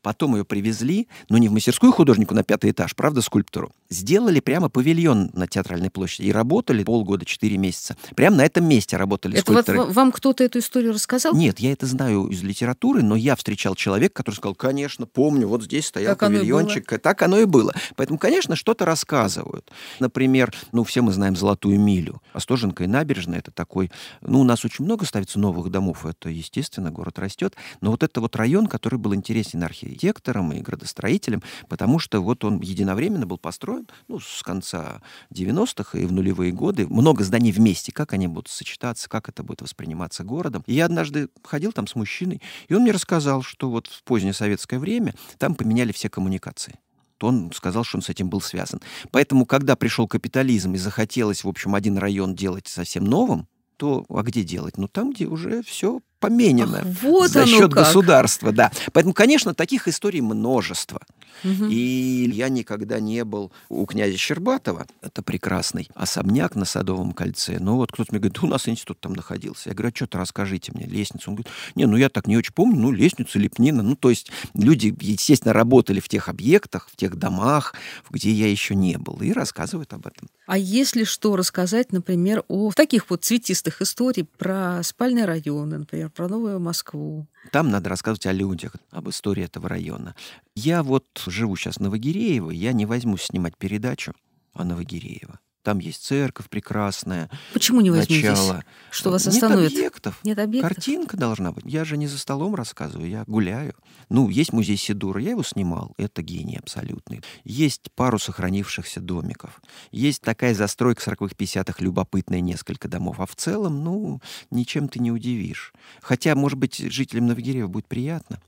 Потом 0.00 0.34
ее 0.34 0.44
привезли, 0.44 1.08
но 1.28 1.38
не 1.38 1.48
в 1.48 1.52
мастерскую 1.52 1.92
художнику 1.92 2.34
на 2.34 2.42
пятый 2.42 2.70
этаж, 2.70 2.96
правда, 2.96 3.22
скульптору. 3.22 3.72
Сделали 3.90 4.40
прямо 4.40 4.68
павильон 4.68 5.30
на 5.34 5.46
Театральной 5.46 5.90
площади 5.90 6.26
и 6.26 6.32
работали 6.32 6.82
полгода, 6.82 7.24
четыре 7.24 7.58
месяца. 7.58 7.96
Прямо 8.16 8.36
на 8.38 8.44
этом 8.44 8.64
месте 8.64 8.96
работали 8.96 9.34
это 9.34 9.42
скульпторы. 9.42 9.78
Вот 9.78 9.92
вам 9.92 10.10
кто-то 10.12 10.42
эту 10.42 10.58
историю 10.58 10.92
рассказал? 10.92 11.34
Нет, 11.34 11.60
я 11.60 11.72
это 11.72 11.86
знаю 11.86 12.26
из 12.26 12.42
литературы, 12.42 13.02
но 13.02 13.14
я 13.14 13.36
встречал 13.36 13.74
человека, 13.74 14.14
который 14.14 14.36
сказал, 14.36 14.54
конечно, 14.54 15.06
помню, 15.06 15.46
вот 15.46 15.62
здесь 15.64 15.86
стоял 15.86 16.12
так 16.16 16.20
павильончик. 16.20 16.90
Оно 16.90 16.98
так 16.98 17.22
оно 17.22 17.38
и 17.38 17.44
было. 17.44 17.72
Поэтому, 17.96 18.18
конечно, 18.18 18.56
что-то 18.56 18.84
рассказывают. 18.84 19.70
Например, 20.00 20.52
ну, 20.72 20.84
все 20.84 21.02
мы 21.02 21.12
знаем 21.12 21.36
Золотую 21.36 21.78
милю. 21.78 22.22
Остоженка 22.32 22.84
и 22.84 22.86
набережная— 22.86 23.38
это 23.40 23.50
такой 23.50 23.90
ну, 24.22 24.40
у 24.40 24.44
нас 24.44 24.64
очень 24.64 24.84
много 24.84 25.04
ставится 25.04 25.38
новых 25.38 25.70
домов, 25.70 26.06
это, 26.06 26.28
естественно, 26.28 26.90
город 26.90 27.18
растет, 27.18 27.56
но 27.80 27.90
вот 27.90 28.02
это 28.02 28.20
вот 28.20 28.36
район, 28.36 28.66
который 28.66 28.98
был 28.98 29.14
интересен 29.14 29.62
архитекторам 29.62 30.52
и 30.52 30.60
градостроителям, 30.60 31.42
потому 31.68 31.98
что 31.98 32.20
вот 32.20 32.44
он 32.44 32.60
единовременно 32.60 33.26
был 33.26 33.38
построен, 33.38 33.88
ну, 34.08 34.20
с 34.20 34.42
конца 34.42 35.02
90-х 35.32 35.98
и 35.98 36.06
в 36.06 36.12
нулевые 36.12 36.52
годы, 36.52 36.86
много 36.86 37.24
зданий 37.24 37.52
вместе, 37.52 37.92
как 37.92 38.12
они 38.12 38.28
будут 38.28 38.48
сочетаться, 38.48 39.08
как 39.08 39.28
это 39.28 39.42
будет 39.42 39.62
восприниматься 39.62 40.24
городом. 40.24 40.62
И 40.66 40.74
я 40.74 40.86
однажды 40.86 41.28
ходил 41.44 41.72
там 41.72 41.86
с 41.86 41.94
мужчиной, 41.94 42.40
и 42.68 42.74
он 42.74 42.82
мне 42.82 42.92
рассказал, 42.92 43.42
что 43.42 43.70
вот 43.70 43.86
в 43.86 44.02
позднее 44.04 44.32
советское 44.32 44.78
время 44.78 45.14
там 45.38 45.54
поменяли 45.54 45.92
все 45.92 46.08
коммуникации 46.08 46.78
он 47.22 47.52
сказал, 47.54 47.84
что 47.84 47.98
он 47.98 48.02
с 48.02 48.08
этим 48.08 48.28
был 48.28 48.40
связан. 48.40 48.80
Поэтому, 49.10 49.46
когда 49.46 49.76
пришел 49.76 50.08
капитализм 50.08 50.74
и 50.74 50.78
захотелось, 50.78 51.44
в 51.44 51.48
общем, 51.48 51.74
один 51.74 51.98
район 51.98 52.34
делать 52.34 52.66
совсем 52.68 53.04
новым, 53.04 53.46
то 53.76 54.04
а 54.08 54.22
где 54.22 54.42
делать? 54.42 54.76
Ну, 54.78 54.88
там, 54.88 55.12
где 55.12 55.26
уже 55.26 55.62
все 55.62 56.00
поменено 56.22 56.78
Ах, 56.78 57.02
вот 57.02 57.30
за 57.30 57.46
счет 57.46 57.74
как. 57.74 57.84
государства, 57.84 58.52
да. 58.52 58.70
Поэтому, 58.92 59.12
конечно, 59.12 59.54
таких 59.54 59.88
историй 59.88 60.20
множество. 60.20 61.02
Угу. 61.44 61.66
И 61.70 62.30
я 62.32 62.48
никогда 62.48 63.00
не 63.00 63.24
был 63.24 63.50
у 63.68 63.84
князя 63.86 64.16
Щербатова. 64.16 64.86
Это 65.00 65.22
прекрасный 65.22 65.88
особняк 65.94 66.54
на 66.54 66.64
Садовом 66.64 67.12
кольце. 67.12 67.58
Но 67.58 67.76
вот 67.76 67.90
кто-то 67.90 68.12
мне 68.12 68.20
говорит, 68.20 68.42
у 68.42 68.46
нас 68.46 68.68
институт 68.68 69.00
там 69.00 69.12
находился. 69.14 69.70
Я 69.70 69.74
говорю, 69.74 69.92
а 69.92 69.96
что-то 69.96 70.18
расскажите 70.18 70.72
мне, 70.72 70.86
лестницу. 70.86 71.30
Он 71.30 71.36
говорит, 71.36 71.52
не, 71.74 71.86
ну 71.86 71.96
я 71.96 72.08
так 72.08 72.26
не 72.26 72.36
очень 72.36 72.52
помню, 72.52 72.78
ну 72.78 72.92
лестницу, 72.92 73.38
лепнина. 73.38 73.82
Ну 73.82 73.96
то 73.96 74.10
есть 74.10 74.30
люди, 74.54 74.94
естественно, 75.00 75.52
работали 75.52 75.98
в 76.00 76.08
тех 76.08 76.28
объектах, 76.28 76.88
в 76.90 76.96
тех 76.96 77.16
домах, 77.16 77.74
где 78.10 78.30
я 78.30 78.48
еще 78.48 78.74
не 78.74 78.96
был, 78.96 79.18
и 79.20 79.32
рассказывают 79.32 79.92
об 79.92 80.06
этом. 80.06 80.28
А 80.46 80.58
если 80.58 81.04
что 81.04 81.36
рассказать, 81.36 81.92
например, 81.92 82.44
о 82.48 82.72
таких 82.72 83.10
вот 83.10 83.24
цветистых 83.24 83.80
историй 83.80 84.24
про 84.24 84.82
спальные 84.82 85.24
районы, 85.24 85.78
например, 85.78 86.10
про 86.12 86.28
Новую 86.28 86.60
Москву. 86.60 87.26
Там 87.50 87.70
надо 87.70 87.90
рассказывать 87.90 88.26
о 88.26 88.32
людях, 88.32 88.76
об 88.90 89.08
истории 89.08 89.44
этого 89.44 89.68
района. 89.68 90.14
Я 90.54 90.82
вот 90.82 91.06
живу 91.26 91.56
сейчас 91.56 91.76
в 91.76 91.80
Новогиреево, 91.80 92.50
я 92.50 92.72
не 92.72 92.86
возьмусь 92.86 93.22
снимать 93.22 93.56
передачу 93.56 94.12
о 94.52 94.64
Новогиреево. 94.64 95.40
Там 95.62 95.78
есть 95.78 96.04
церковь 96.04 96.48
прекрасная. 96.48 97.30
Почему 97.52 97.80
не 97.80 97.90
возьметесь? 97.90 98.30
Начало. 98.30 98.64
Что 98.90 99.10
вас 99.10 99.26
остановит? 99.26 99.70
Нет 99.70 99.78
объектов. 99.78 100.20
Нет 100.24 100.38
объектов? 100.38 100.74
Картинка 100.74 101.16
должна 101.16 101.52
быть. 101.52 101.64
Я 101.64 101.84
же 101.84 101.96
не 101.96 102.08
за 102.08 102.18
столом 102.18 102.54
рассказываю, 102.54 103.08
я 103.08 103.24
гуляю. 103.26 103.74
Ну, 104.08 104.28
есть 104.28 104.52
музей 104.52 104.76
Сидура, 104.76 105.20
я 105.20 105.30
его 105.30 105.42
снимал. 105.42 105.94
Это 105.98 106.22
гений 106.22 106.58
абсолютный. 106.58 107.22
Есть 107.44 107.92
пару 107.94 108.18
сохранившихся 108.18 109.00
домиков. 109.00 109.62
Есть 109.92 110.22
такая 110.22 110.54
застройка 110.54 111.02
40-х, 111.10 111.34
50-х, 111.36 111.76
любопытная 111.78 112.40
несколько 112.40 112.88
домов. 112.88 113.20
А 113.20 113.26
в 113.26 113.36
целом, 113.36 113.84
ну, 113.84 114.20
ничем 114.50 114.88
ты 114.88 114.98
не 114.98 115.12
удивишь. 115.12 115.72
Хотя, 116.00 116.34
может 116.34 116.58
быть, 116.58 116.76
жителям 116.78 117.26
Новогирева 117.28 117.68
будет 117.68 117.86
приятно. 117.86 118.40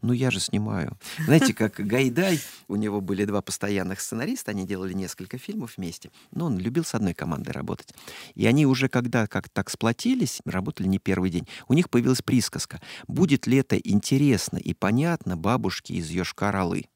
Ну, 0.00 0.12
я 0.12 0.30
же 0.30 0.40
снимаю. 0.40 0.98
Знаете, 1.24 1.54
как 1.54 1.74
Гайдай, 1.74 2.40
у 2.68 2.76
него 2.76 3.00
были 3.00 3.24
два 3.24 3.42
постоянных 3.42 4.00
сценариста, 4.00 4.50
они 4.50 4.66
делали 4.66 4.92
несколько 4.92 5.38
фильмов 5.38 5.76
вместе, 5.76 6.10
но 6.30 6.46
он 6.46 6.58
любил 6.58 6.84
с 6.84 6.94
одной 6.94 7.14
командой 7.14 7.50
работать. 7.50 7.94
И 8.34 8.46
они 8.46 8.66
уже, 8.66 8.88
когда 8.88 9.26
как 9.26 9.48
так 9.48 9.70
сплотились, 9.70 10.40
работали 10.44 10.86
не 10.86 10.98
первый 10.98 11.30
день, 11.30 11.48
у 11.68 11.74
них 11.74 11.90
появилась 11.90 12.22
присказка 12.22 12.80
«Будет 13.08 13.46
ли 13.46 13.58
это 13.58 13.76
интересно 13.76 14.56
и 14.56 14.74
понятно 14.74 15.36
бабушке 15.36 15.94
из 15.94 16.10
Йошкар-Олы?» 16.10 16.86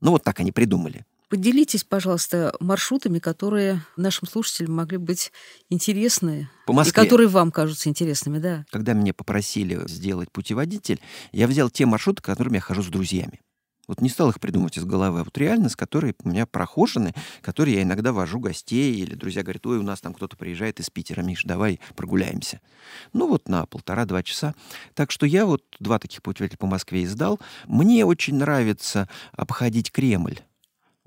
Ну, 0.00 0.12
вот 0.12 0.24
так 0.24 0.40
они 0.40 0.52
придумали. 0.52 1.04
Поделитесь, 1.30 1.84
пожалуйста, 1.84 2.52
маршрутами, 2.58 3.20
которые 3.20 3.84
нашим 3.96 4.26
слушателям 4.26 4.74
могли 4.74 4.98
быть 4.98 5.30
интересны. 5.68 6.50
По 6.66 6.72
Москве. 6.72 6.90
И 6.90 7.04
которые 7.04 7.28
вам 7.28 7.52
кажутся 7.52 7.88
интересными, 7.88 8.38
да. 8.38 8.66
Когда 8.72 8.94
меня 8.94 9.14
попросили 9.14 9.80
сделать 9.86 10.32
путеводитель, 10.32 11.00
я 11.30 11.46
взял 11.46 11.70
те 11.70 11.86
маршруты, 11.86 12.20
которыми 12.20 12.56
я 12.56 12.60
хожу 12.60 12.82
с 12.82 12.88
друзьями. 12.88 13.40
Вот 13.86 14.00
не 14.00 14.08
стал 14.08 14.30
их 14.30 14.40
придумывать 14.40 14.76
из 14.76 14.84
головы, 14.84 15.20
а 15.20 15.24
вот 15.24 15.38
реально, 15.38 15.68
с 15.68 15.76
которой 15.76 16.16
у 16.24 16.28
меня 16.28 16.46
прохожены, 16.46 17.14
которые 17.42 17.76
я 17.76 17.82
иногда 17.82 18.12
вожу 18.12 18.40
гостей, 18.40 18.96
или 18.96 19.14
друзья 19.14 19.44
говорят, 19.44 19.64
ой, 19.66 19.78
у 19.78 19.82
нас 19.82 20.00
там 20.00 20.14
кто-то 20.14 20.36
приезжает 20.36 20.80
из 20.80 20.90
Питера, 20.90 21.22
Миш, 21.22 21.44
давай 21.44 21.78
прогуляемся. 21.94 22.60
Ну 23.12 23.28
вот 23.28 23.48
на 23.48 23.66
полтора-два 23.66 24.24
часа. 24.24 24.56
Так 24.94 25.12
что 25.12 25.26
я 25.26 25.46
вот 25.46 25.62
два 25.78 26.00
таких 26.00 26.22
путеводителя 26.22 26.58
по 26.58 26.66
Москве 26.66 27.04
издал. 27.04 27.38
Мне 27.66 28.04
очень 28.04 28.34
нравится 28.34 29.08
обходить 29.32 29.92
Кремль 29.92 30.40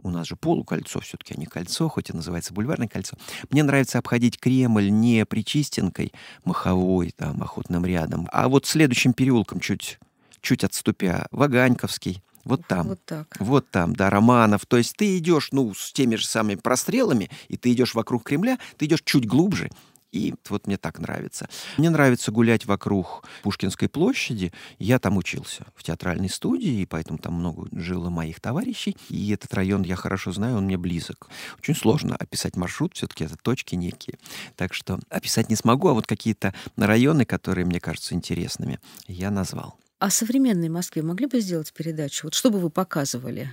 у 0.03 0.09
нас 0.09 0.27
же 0.27 0.35
полукольцо 0.35 0.99
все-таки, 0.99 1.33
а 1.35 1.39
не 1.39 1.45
кольцо, 1.45 1.89
хоть 1.89 2.09
и 2.09 2.13
называется 2.13 2.53
бульварное 2.53 2.87
кольцо. 2.87 3.17
Мне 3.49 3.63
нравится 3.63 3.99
обходить 3.99 4.39
Кремль 4.39 4.89
не 4.89 5.25
Причистенкой, 5.25 6.13
Маховой, 6.45 7.11
там, 7.15 7.41
Охотным 7.41 7.85
рядом, 7.85 8.27
а 8.31 8.47
вот 8.47 8.65
следующим 8.65 9.13
переулком 9.13 9.59
чуть, 9.59 9.99
чуть 10.41 10.63
отступя, 10.63 11.27
Ваганьковский. 11.31 12.21
Вот 12.43 12.67
там. 12.67 12.89
Вот 12.89 13.05
так. 13.05 13.37
Вот 13.39 13.69
там, 13.69 13.95
да, 13.95 14.09
Романов. 14.09 14.65
То 14.65 14.77
есть 14.77 14.97
ты 14.97 15.17
идешь, 15.17 15.49
ну, 15.51 15.73
с 15.73 15.93
теми 15.93 16.15
же 16.15 16.27
самыми 16.27 16.55
прострелами, 16.55 17.29
и 17.47 17.55
ты 17.55 17.71
идешь 17.71 17.95
вокруг 17.95 18.23
Кремля, 18.23 18.59
ты 18.77 18.85
идешь 18.85 19.01
чуть 19.05 19.25
глубже, 19.25 19.69
и 20.13 20.35
вот 20.47 20.67
мне 20.67 20.77
так 20.77 20.99
нравится. 20.99 21.49
Мне 21.77 21.89
нравится 21.89 22.31
гулять 22.31 22.65
вокруг 22.65 23.23
Пушкинской 23.41 23.89
площади. 23.89 24.53
Я 24.77 24.99
там 24.99 25.17
учился 25.17 25.65
в 25.75 25.83
театральной 25.83 26.29
студии, 26.29 26.81
и 26.81 26.85
поэтому 26.85 27.17
там 27.17 27.33
много 27.33 27.67
жило 27.71 28.09
моих 28.09 28.39
товарищей. 28.39 28.95
И 29.09 29.31
этот 29.31 29.53
район 29.55 29.81
я 29.81 29.95
хорошо 29.95 30.31
знаю, 30.31 30.57
он 30.57 30.65
мне 30.65 30.77
близок. 30.77 31.29
Очень 31.57 31.75
сложно 31.75 32.15
описать 32.15 32.55
маршрут, 32.55 32.95
все-таки 32.95 33.25
это 33.25 33.35
точки 33.37 33.73
некие. 33.75 34.19
Так 34.55 34.75
что 34.75 34.99
описать 35.09 35.49
не 35.49 35.55
смогу, 35.55 35.87
а 35.87 35.93
вот 35.93 36.05
какие-то 36.05 36.53
районы, 36.77 37.25
которые 37.25 37.65
мне 37.65 37.79
кажутся 37.79 38.13
интересными, 38.13 38.79
я 39.07 39.31
назвал. 39.31 39.79
О 39.97 40.11
современной 40.11 40.69
Москве 40.69 41.01
могли 41.01 41.25
бы 41.25 41.39
сделать 41.39 41.73
передачу? 41.73 42.27
Вот 42.27 42.35
что 42.35 42.51
бы 42.51 42.59
вы 42.59 42.69
показывали? 42.69 43.51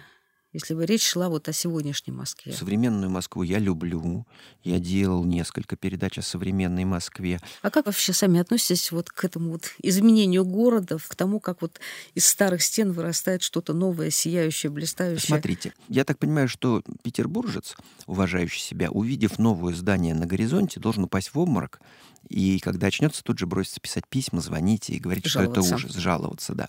Если 0.52 0.74
бы 0.74 0.84
речь 0.84 1.06
шла 1.06 1.28
вот 1.28 1.48
о 1.48 1.52
сегодняшней 1.52 2.12
Москве? 2.12 2.52
Современную 2.52 3.08
Москву 3.08 3.42
я 3.42 3.58
люблю. 3.58 4.26
Я 4.64 4.80
делал 4.80 5.24
несколько 5.24 5.76
передач 5.76 6.18
о 6.18 6.22
современной 6.22 6.84
Москве. 6.84 7.40
А 7.62 7.70
как 7.70 7.86
вообще 7.86 8.12
сами 8.12 8.40
относитесь 8.40 8.90
вот 8.90 9.10
к 9.10 9.24
этому 9.24 9.52
вот 9.52 9.72
изменению 9.80 10.44
города, 10.44 10.98
к 10.98 11.14
тому, 11.14 11.38
как 11.38 11.62
вот 11.62 11.80
из 12.14 12.26
старых 12.26 12.62
стен 12.62 12.92
вырастает 12.92 13.42
что-то 13.42 13.72
новое, 13.72 14.10
сияющее, 14.10 14.70
блистающее? 14.70 15.28
Смотрите, 15.28 15.72
я 15.88 16.04
так 16.04 16.18
понимаю, 16.18 16.48
что 16.48 16.82
петербуржец, 17.02 17.76
уважающий 18.06 18.60
себя, 18.60 18.90
увидев 18.90 19.38
новое 19.38 19.74
здание 19.74 20.14
на 20.14 20.26
горизонте, 20.26 20.80
должен 20.80 21.04
упасть 21.04 21.32
в 21.32 21.38
обморок 21.38 21.80
и 22.28 22.58
когда 22.60 22.88
очнется, 22.88 23.22
тут 23.22 23.38
же 23.38 23.46
бросится 23.46 23.80
писать 23.80 24.06
письма, 24.08 24.40
звонить 24.40 24.90
и 24.90 24.98
говорить, 24.98 25.26
жаловаться. 25.26 25.62
что 25.62 25.74
это 25.74 25.76
ужас, 25.76 25.96
жаловаться, 25.96 26.54
да. 26.54 26.68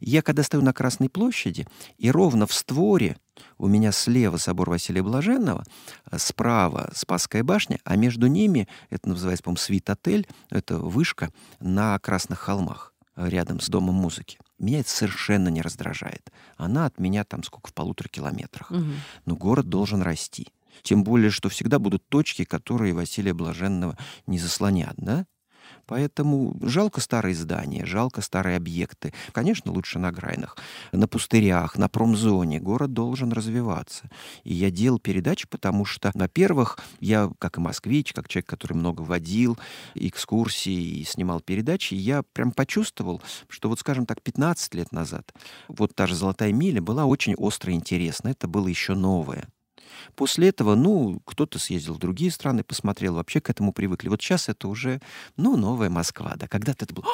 Я 0.00 0.22
когда 0.22 0.42
стою 0.42 0.62
на 0.62 0.72
Красной 0.72 1.08
площади, 1.08 1.66
и 1.98 2.10
ровно 2.10 2.46
в 2.46 2.52
створе 2.54 3.16
у 3.58 3.66
меня 3.66 3.92
слева 3.92 4.36
собор 4.36 4.70
Василия 4.70 5.02
Блаженного, 5.02 5.64
а 6.04 6.18
справа 6.18 6.90
Спасская 6.94 7.42
башня, 7.42 7.78
а 7.84 7.96
между 7.96 8.26
ними, 8.26 8.68
это 8.90 9.08
называется, 9.08 9.44
по-моему, 9.44 9.58
свит-отель, 9.58 10.26
это 10.50 10.78
вышка 10.78 11.30
на 11.60 11.98
Красных 11.98 12.38
холмах 12.38 12.92
рядом 13.16 13.60
с 13.60 13.68
Домом 13.68 13.94
музыки. 13.94 14.38
Меня 14.58 14.80
это 14.80 14.90
совершенно 14.90 15.48
не 15.48 15.60
раздражает. 15.60 16.30
Она 16.56 16.86
от 16.86 16.98
меня 16.98 17.24
там 17.24 17.42
сколько, 17.42 17.68
в 17.68 17.74
полутора 17.74 18.08
километрах. 18.08 18.70
Угу. 18.70 18.84
Но 19.26 19.36
город 19.36 19.68
должен 19.68 20.02
расти. 20.02 20.48
Тем 20.82 21.04
более, 21.04 21.30
что 21.30 21.48
всегда 21.48 21.78
будут 21.78 22.08
точки, 22.08 22.44
которые 22.44 22.94
Василия 22.94 23.34
Блаженного 23.34 23.96
не 24.26 24.38
заслонят, 24.38 24.94
да? 24.96 25.26
Поэтому 25.86 26.56
жалко 26.62 27.00
старые 27.00 27.34
здания, 27.34 27.84
жалко 27.84 28.20
старые 28.20 28.56
объекты. 28.56 29.12
Конечно, 29.32 29.72
лучше 29.72 29.98
на 29.98 30.12
грайнах, 30.12 30.56
на 30.92 31.08
пустырях, 31.08 31.76
на 31.76 31.88
промзоне. 31.88 32.60
Город 32.60 32.92
должен 32.92 33.32
развиваться. 33.32 34.08
И 34.44 34.54
я 34.54 34.70
делал 34.70 34.98
передачи, 34.98 35.46
потому 35.48 35.84
что, 35.84 36.10
во-первых, 36.14 36.78
я, 37.00 37.30
как 37.38 37.58
и 37.58 37.60
москвич, 37.60 38.12
как 38.12 38.28
человек, 38.28 38.48
который 38.48 38.74
много 38.74 39.02
водил, 39.02 39.58
экскурсии 39.94 41.00
и 41.00 41.04
снимал 41.04 41.40
передачи, 41.40 41.94
я 41.94 42.22
прям 42.22 42.52
почувствовал, 42.52 43.22
что 43.48 43.68
вот, 43.68 43.80
скажем 43.80 44.06
так, 44.06 44.22
15 44.22 44.74
лет 44.74 44.92
назад 44.92 45.32
вот 45.68 45.94
та 45.94 46.06
же 46.06 46.14
«Золотая 46.14 46.52
миля» 46.52 46.80
была 46.80 47.06
очень 47.06 47.34
остро 47.34 47.72
интересна. 47.72 48.28
Это 48.28 48.46
было 48.46 48.68
еще 48.68 48.94
новое. 48.94 49.48
После 50.14 50.48
этого, 50.48 50.74
ну, 50.74 51.20
кто-то 51.24 51.58
съездил 51.58 51.94
в 51.94 51.98
другие 51.98 52.30
страны, 52.30 52.64
посмотрел, 52.64 53.14
вообще 53.14 53.40
к 53.40 53.50
этому 53.50 53.72
привыкли. 53.72 54.08
Вот 54.08 54.22
сейчас 54.22 54.48
это 54.48 54.68
уже, 54.68 55.00
ну, 55.36 55.56
новая 55.56 55.90
Москва, 55.90 56.34
да. 56.36 56.48
Когда-то 56.48 56.84
это 56.84 56.94
было, 56.94 57.06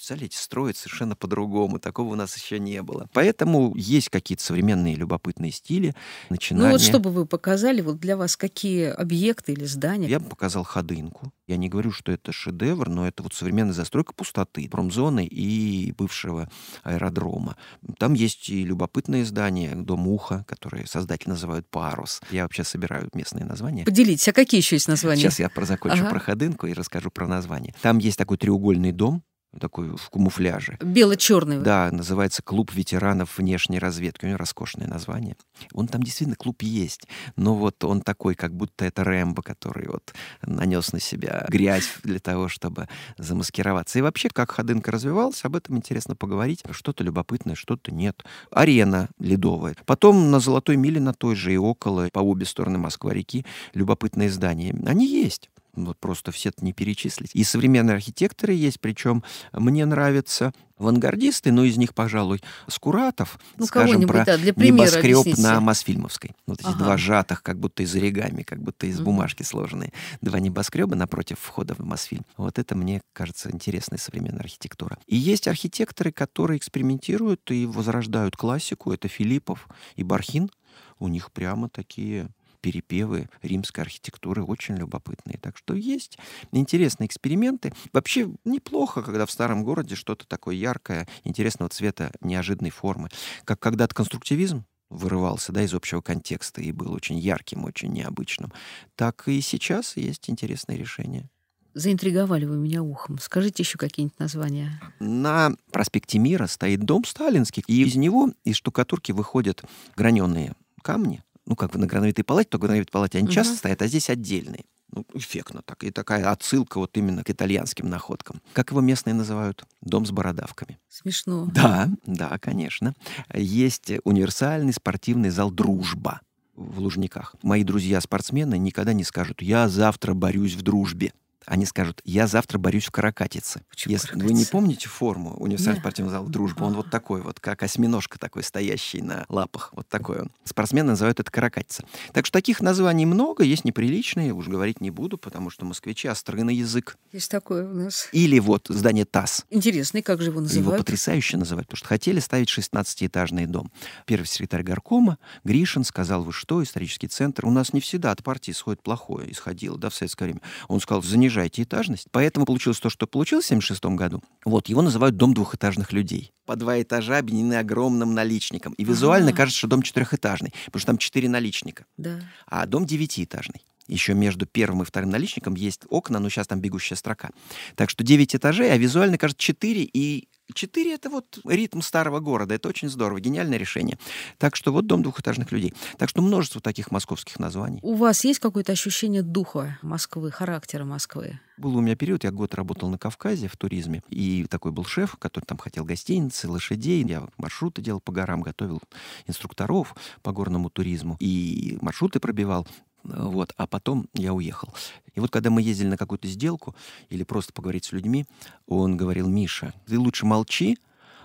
представляете, 0.00 0.38
строят 0.38 0.78
совершенно 0.78 1.14
по-другому. 1.14 1.78
Такого 1.78 2.12
у 2.12 2.14
нас 2.14 2.34
еще 2.34 2.58
не 2.58 2.80
было. 2.82 3.10
Поэтому 3.12 3.74
есть 3.76 4.08
какие-то 4.08 4.42
современные 4.42 4.94
любопытные 4.94 5.52
стили, 5.52 5.94
начинания. 6.30 6.68
Ну 6.68 6.72
вот 6.72 6.80
чтобы 6.80 7.10
вы 7.10 7.26
показали, 7.26 7.82
вот 7.82 8.00
для 8.00 8.16
вас 8.16 8.38
какие 8.38 8.86
объекты 8.86 9.52
или 9.52 9.64
здания? 9.66 10.08
Я 10.08 10.18
бы 10.18 10.30
показал 10.30 10.64
Ходынку. 10.64 11.34
Я 11.46 11.58
не 11.58 11.68
говорю, 11.68 11.90
что 11.90 12.12
это 12.12 12.32
шедевр, 12.32 12.88
но 12.88 13.06
это 13.06 13.22
вот 13.22 13.34
современная 13.34 13.74
застройка 13.74 14.14
пустоты, 14.14 14.70
промзоны 14.70 15.26
и 15.26 15.92
бывшего 15.92 16.48
аэродрома. 16.82 17.56
Там 17.98 18.14
есть 18.14 18.48
и 18.48 18.64
любопытные 18.64 19.26
здания, 19.26 19.74
дом 19.74 20.08
Уха, 20.08 20.44
которые 20.48 20.86
создатели 20.86 21.28
называют 21.28 21.68
Парус. 21.68 22.22
Я 22.30 22.44
вообще 22.44 22.64
собираю 22.64 23.10
местные 23.12 23.44
названия. 23.44 23.84
Поделитесь, 23.84 24.28
а 24.28 24.32
какие 24.32 24.60
еще 24.60 24.76
есть 24.76 24.88
названия? 24.88 25.20
Сейчас 25.20 25.40
я 25.40 25.50
закончу 25.56 26.04
ага. 26.04 26.10
про 26.10 26.20
Ходынку 26.20 26.66
и 26.68 26.72
расскажу 26.72 27.10
про 27.10 27.26
название. 27.26 27.74
Там 27.82 27.98
есть 27.98 28.16
такой 28.16 28.38
треугольный 28.38 28.92
дом, 28.92 29.22
такой 29.58 29.96
в 29.96 30.10
камуфляже. 30.10 30.78
Бело-черный. 30.80 31.58
Да, 31.58 31.90
называется 31.90 32.42
«Клуб 32.42 32.72
ветеранов 32.72 33.38
внешней 33.38 33.78
разведки». 33.78 34.24
У 34.24 34.28
него 34.28 34.38
роскошное 34.38 34.86
название. 34.86 35.36
Он 35.72 35.88
там 35.88 36.02
действительно 36.02 36.36
клуб 36.36 36.62
есть, 36.62 37.06
но 37.36 37.54
вот 37.54 37.82
он 37.84 38.00
такой, 38.00 38.34
как 38.34 38.54
будто 38.54 38.84
это 38.84 39.04
Рэмбо, 39.04 39.42
который 39.42 39.88
вот 39.88 40.14
нанес 40.42 40.92
на 40.92 41.00
себя 41.00 41.46
грязь 41.48 41.90
для 42.02 42.20
того, 42.20 42.48
чтобы 42.48 42.88
замаскироваться. 43.18 43.98
И 43.98 44.02
вообще, 44.02 44.28
как 44.28 44.52
Ходынка 44.52 44.92
развивался, 44.92 45.48
об 45.48 45.56
этом 45.56 45.76
интересно 45.76 46.14
поговорить. 46.14 46.62
Что-то 46.70 47.02
любопытное, 47.04 47.54
что-то 47.54 47.92
нет. 47.92 48.24
Арена 48.50 49.08
ледовая. 49.18 49.76
Потом 49.86 50.30
на 50.30 50.40
Золотой 50.40 50.76
миле, 50.76 51.00
на 51.00 51.12
той 51.12 51.34
же 51.34 51.52
и 51.52 51.56
около, 51.56 52.08
по 52.12 52.20
обе 52.20 52.46
стороны 52.46 52.78
Москва-реки, 52.78 53.44
любопытные 53.74 54.30
здания. 54.30 54.74
Они 54.86 55.06
есть. 55.06 55.50
Вот 55.74 55.98
просто 55.98 56.32
все 56.32 56.48
это 56.50 56.64
не 56.64 56.72
перечислить. 56.72 57.30
И 57.34 57.44
современные 57.44 57.94
архитекторы 57.94 58.54
есть, 58.54 58.80
причем 58.80 59.22
мне 59.52 59.86
нравятся 59.86 60.52
авангардисты, 60.80 61.52
но 61.52 61.64
из 61.64 61.76
них, 61.76 61.94
пожалуй, 61.94 62.40
Скуратов, 62.66 63.38
ну, 63.56 63.66
скажем, 63.66 64.06
про 64.06 64.24
да, 64.24 64.38
для 64.38 64.52
небоскреб 64.56 65.18
объясните. 65.18 65.42
на 65.42 65.60
Мосфильмовской. 65.60 66.32
Вот 66.46 66.60
эти 66.60 66.68
ага. 66.68 66.78
два 66.78 66.96
жатых, 66.96 67.42
как 67.42 67.58
будто 67.58 67.82
из 67.82 67.94
оригами, 67.94 68.42
как 68.42 68.62
будто 68.62 68.86
из 68.86 69.00
бумажки 69.00 69.42
сложенные. 69.42 69.92
Два 70.22 70.40
небоскреба 70.40 70.96
напротив 70.96 71.38
входа 71.38 71.74
в 71.74 71.80
Мосфильм. 71.80 72.24
Вот 72.36 72.58
это, 72.58 72.74
мне 72.74 73.02
кажется, 73.12 73.50
интересная 73.50 73.98
современная 73.98 74.40
архитектура. 74.40 74.98
И 75.06 75.16
есть 75.16 75.46
архитекторы, 75.48 76.12
которые 76.12 76.58
экспериментируют 76.58 77.50
и 77.50 77.66
возрождают 77.66 78.36
классику. 78.36 78.92
Это 78.92 79.08
Филиппов 79.08 79.68
и 79.96 80.02
Бархин. 80.02 80.50
У 80.98 81.08
них 81.08 81.30
прямо 81.30 81.68
такие 81.68 82.28
перепевы 82.60 83.28
римской 83.42 83.84
архитектуры 83.84 84.42
очень 84.44 84.76
любопытные. 84.76 85.38
Так 85.38 85.56
что 85.56 85.74
есть 85.74 86.18
интересные 86.52 87.06
эксперименты. 87.06 87.72
Вообще 87.92 88.28
неплохо, 88.44 89.02
когда 89.02 89.26
в 89.26 89.30
старом 89.30 89.64
городе 89.64 89.94
что-то 89.94 90.26
такое 90.26 90.54
яркое, 90.54 91.08
интересного 91.24 91.70
цвета, 91.70 92.12
неожиданной 92.20 92.70
формы. 92.70 93.08
Как 93.44 93.58
когда-то 93.60 93.94
конструктивизм 93.94 94.64
вырывался 94.90 95.52
да, 95.52 95.62
из 95.62 95.72
общего 95.72 96.00
контекста 96.00 96.60
и 96.60 96.72
был 96.72 96.92
очень 96.92 97.18
ярким, 97.18 97.64
очень 97.64 97.92
необычным, 97.92 98.52
так 98.96 99.28
и 99.28 99.40
сейчас 99.40 99.96
есть 99.96 100.28
интересные 100.28 100.76
решения. 100.76 101.28
Заинтриговали 101.72 102.46
вы 102.46 102.56
меня 102.56 102.82
ухом. 102.82 103.18
Скажите 103.20 103.62
еще 103.62 103.78
какие-нибудь 103.78 104.18
названия. 104.18 104.80
На 104.98 105.52
проспекте 105.70 106.18
Мира 106.18 106.48
стоит 106.48 106.80
дом 106.80 107.04
сталинский, 107.04 107.62
и 107.68 107.84
из 107.84 107.94
него, 107.94 108.32
из 108.44 108.56
штукатурки 108.56 109.12
выходят 109.12 109.62
граненые 109.96 110.54
камни, 110.82 111.22
ну, 111.50 111.56
как 111.56 111.72
бы 111.72 111.80
на 111.80 111.86
грановитой 111.88 112.22
палате, 112.22 112.48
то 112.48 112.58
грановитой 112.58 112.92
палате 112.92 113.18
они 113.18 113.26
угу. 113.26 113.34
часто 113.34 113.56
стоят, 113.56 113.82
а 113.82 113.88
здесь 113.88 114.08
отдельные. 114.08 114.66
Ну, 114.92 115.04
эффектно 115.14 115.62
так. 115.62 115.82
И 115.82 115.90
такая 115.90 116.30
отсылка 116.30 116.78
вот 116.78 116.96
именно 116.96 117.24
к 117.24 117.30
итальянским 117.30 117.88
находкам. 117.88 118.40
Как 118.52 118.70
его 118.70 118.80
местные 118.80 119.14
называют? 119.14 119.64
Дом 119.80 120.06
с 120.06 120.12
бородавками. 120.12 120.78
Смешно. 120.88 121.46
Да, 121.52 121.88
да, 122.06 122.38
конечно. 122.38 122.94
Есть 123.34 123.90
универсальный 124.04 124.72
спортивный 124.72 125.30
зал 125.30 125.50
«Дружба» 125.50 126.20
в 126.54 126.78
Лужниках. 126.78 127.34
Мои 127.42 127.64
друзья-спортсмены 127.64 128.56
никогда 128.56 128.92
не 128.92 129.02
скажут 129.02 129.42
«я 129.42 129.68
завтра 129.68 130.14
борюсь 130.14 130.54
в 130.54 130.62
дружбе» 130.62 131.12
они 131.50 131.66
скажут, 131.66 132.00
я 132.04 132.28
завтра 132.28 132.58
борюсь 132.58 132.86
в 132.86 132.92
каракатице. 132.92 133.62
Почему 133.68 133.90
Если 133.90 134.06
каракатица? 134.06 134.32
вы 134.32 134.38
не 134.38 134.44
помните 134.44 134.88
форму 134.88 135.34
универсального 135.34 135.80
спортивного 135.80 136.18
зала 136.18 136.28
«Дружба», 136.28 136.62
он 136.62 136.74
вот 136.74 136.90
такой 136.90 137.22
вот, 137.22 137.40
как 137.40 137.64
осьминожка 137.64 138.20
такой, 138.20 138.44
стоящий 138.44 139.02
на 139.02 139.26
лапах. 139.28 139.70
Вот 139.74 139.88
такой 139.88 140.20
он. 140.20 140.30
Спортсмены 140.44 140.90
называют 140.90 141.18
это 141.18 141.28
каракатица. 141.28 141.84
Так 142.12 142.24
что 142.24 142.38
таких 142.38 142.60
названий 142.60 143.04
много, 143.04 143.42
есть 143.42 143.64
неприличные, 143.64 144.32
уж 144.32 144.46
говорить 144.46 144.80
не 144.80 144.92
буду, 144.92 145.18
потому 145.18 145.50
что 145.50 145.64
москвичи 145.64 146.06
остры 146.06 146.44
на 146.44 146.50
язык. 146.50 146.96
Есть 147.10 147.32
такое 147.32 147.68
у 147.68 147.74
нас. 147.74 148.08
Или 148.12 148.38
вот 148.38 148.66
здание 148.68 149.04
ТАСС. 149.04 149.44
Интересно, 149.50 150.02
как 150.02 150.22
же 150.22 150.30
его 150.30 150.40
называют? 150.40 150.68
Его 150.68 150.76
потрясающе 150.76 151.36
называют, 151.36 151.66
потому 151.66 151.78
что 151.78 151.88
хотели 151.88 152.20
ставить 152.20 152.48
16-этажный 152.48 153.46
дом. 153.46 153.72
Первый 154.06 154.26
секретарь 154.26 154.62
горкома 154.62 155.18
Гришин 155.42 155.82
сказал, 155.82 156.22
вы 156.22 156.32
что, 156.32 156.62
исторический 156.62 157.08
центр? 157.08 157.44
У 157.44 157.50
нас 157.50 157.72
не 157.72 157.80
всегда 157.80 158.12
от 158.12 158.22
партии 158.22 158.52
исходит 158.52 158.84
плохое, 158.84 159.32
исходило, 159.32 159.76
да, 159.76 159.90
в 159.90 159.96
советское 159.96 160.26
время. 160.26 160.42
Он 160.68 160.80
сказал, 160.80 161.02
занижайте 161.02 161.39
понижаете 161.40 161.62
этажность. 161.62 162.06
Поэтому 162.10 162.46
получилось 162.46 162.78
то, 162.78 162.90
что 162.90 163.06
получилось 163.06 163.46
в 163.46 163.48
1976 163.48 163.96
году. 163.96 164.22
Вот, 164.44 164.68
его 164.68 164.82
называют 164.82 165.16
дом 165.16 165.34
двухэтажных 165.34 165.92
людей. 165.92 166.32
По 166.46 166.56
два 166.56 166.80
этажа 166.80 167.18
объединены 167.18 167.54
огромным 167.54 168.14
наличником. 168.14 168.74
И 168.74 168.84
визуально 168.84 169.28
А-а-а. 169.28 169.36
кажется, 169.36 169.58
что 169.58 169.68
дом 169.68 169.82
четырехэтажный, 169.82 170.52
потому 170.66 170.80
что 170.80 170.86
там 170.86 170.98
четыре 170.98 171.28
наличника. 171.28 171.86
Да. 171.96 172.20
А 172.46 172.66
дом 172.66 172.86
девятиэтажный 172.86 173.62
еще 173.90 174.14
между 174.14 174.46
первым 174.46 174.82
и 174.82 174.84
вторым 174.84 175.10
наличником 175.10 175.54
есть 175.54 175.82
окна, 175.90 176.20
но 176.20 176.28
сейчас 176.28 176.46
там 176.46 176.60
бегущая 176.60 176.96
строка. 176.96 177.30
Так 177.74 177.90
что 177.90 178.04
9 178.04 178.36
этажей, 178.36 178.70
а 178.72 178.76
визуально, 178.76 179.18
кажется, 179.18 179.42
4, 179.42 179.82
и 179.82 180.28
Четыре— 180.54 180.94
это 180.94 181.10
вот 181.10 181.38
ритм 181.44 181.80
старого 181.80 182.20
города. 182.20 182.54
Это 182.54 182.68
очень 182.68 182.88
здорово, 182.88 183.20
гениальное 183.20 183.58
решение. 183.58 183.98
Так 184.38 184.56
что 184.56 184.72
вот 184.72 184.86
дом 184.86 185.02
двухэтажных 185.02 185.52
людей. 185.52 185.74
Так 185.98 186.08
что 186.08 186.22
множество 186.22 186.60
таких 186.60 186.90
московских 186.90 187.38
названий. 187.38 187.80
У 187.82 187.94
вас 187.94 188.24
есть 188.24 188.40
какое-то 188.40 188.72
ощущение 188.72 189.22
духа 189.22 189.78
Москвы, 189.82 190.30
характера 190.30 190.84
Москвы? 190.84 191.40
Был 191.56 191.76
у 191.76 191.80
меня 191.80 191.94
период, 191.94 192.24
я 192.24 192.30
год 192.30 192.54
работал 192.54 192.88
на 192.88 192.96
Кавказе 192.96 193.48
в 193.48 193.56
туризме, 193.56 194.02
и 194.08 194.46
такой 194.48 194.72
был 194.72 194.84
шеф, 194.84 195.16
который 195.18 195.44
там 195.44 195.58
хотел 195.58 195.84
гостиницы, 195.84 196.48
лошадей. 196.48 197.04
Я 197.06 197.28
маршруты 197.36 197.82
делал 197.82 198.00
по 198.00 198.12
горам, 198.12 198.40
готовил 198.40 198.80
инструкторов 199.26 199.94
по 200.22 200.32
горному 200.32 200.70
туризму, 200.70 201.16
и 201.20 201.76
маршруты 201.82 202.18
пробивал. 202.18 202.66
Вот, 203.02 203.52
а 203.56 203.66
потом 203.66 204.08
я 204.14 204.32
уехал. 204.32 204.68
И 205.14 205.20
вот 205.20 205.30
когда 205.30 205.50
мы 205.50 205.62
ездили 205.62 205.88
на 205.88 205.96
какую-то 205.96 206.28
сделку 206.28 206.74
или 207.08 207.24
просто 207.24 207.52
поговорить 207.52 207.84
с 207.84 207.92
людьми, 207.92 208.26
он 208.66 208.96
говорил, 208.96 209.28
Миша, 209.28 209.74
ты 209.86 209.98
лучше 209.98 210.26
молчи, 210.26 210.78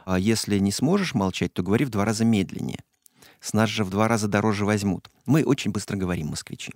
а 0.06 0.20
если 0.20 0.60
не 0.60 0.72
сможешь 0.72 1.14
молчать, 1.14 1.54
то 1.54 1.64
говори 1.64 1.86
в 1.86 1.90
два 1.90 2.06
раза 2.06 2.26
медленнее. 2.26 2.84
С 3.46 3.54
нас 3.54 3.70
же 3.70 3.84
в 3.84 3.92
два 3.92 4.08
раза 4.08 4.28
дороже 4.28 4.66
возьмут. 4.66 5.10
Мы 5.28 5.44
очень 5.44 5.72
быстро 5.72 5.98
говорим, 5.98 6.28
москвичи. 6.28 6.72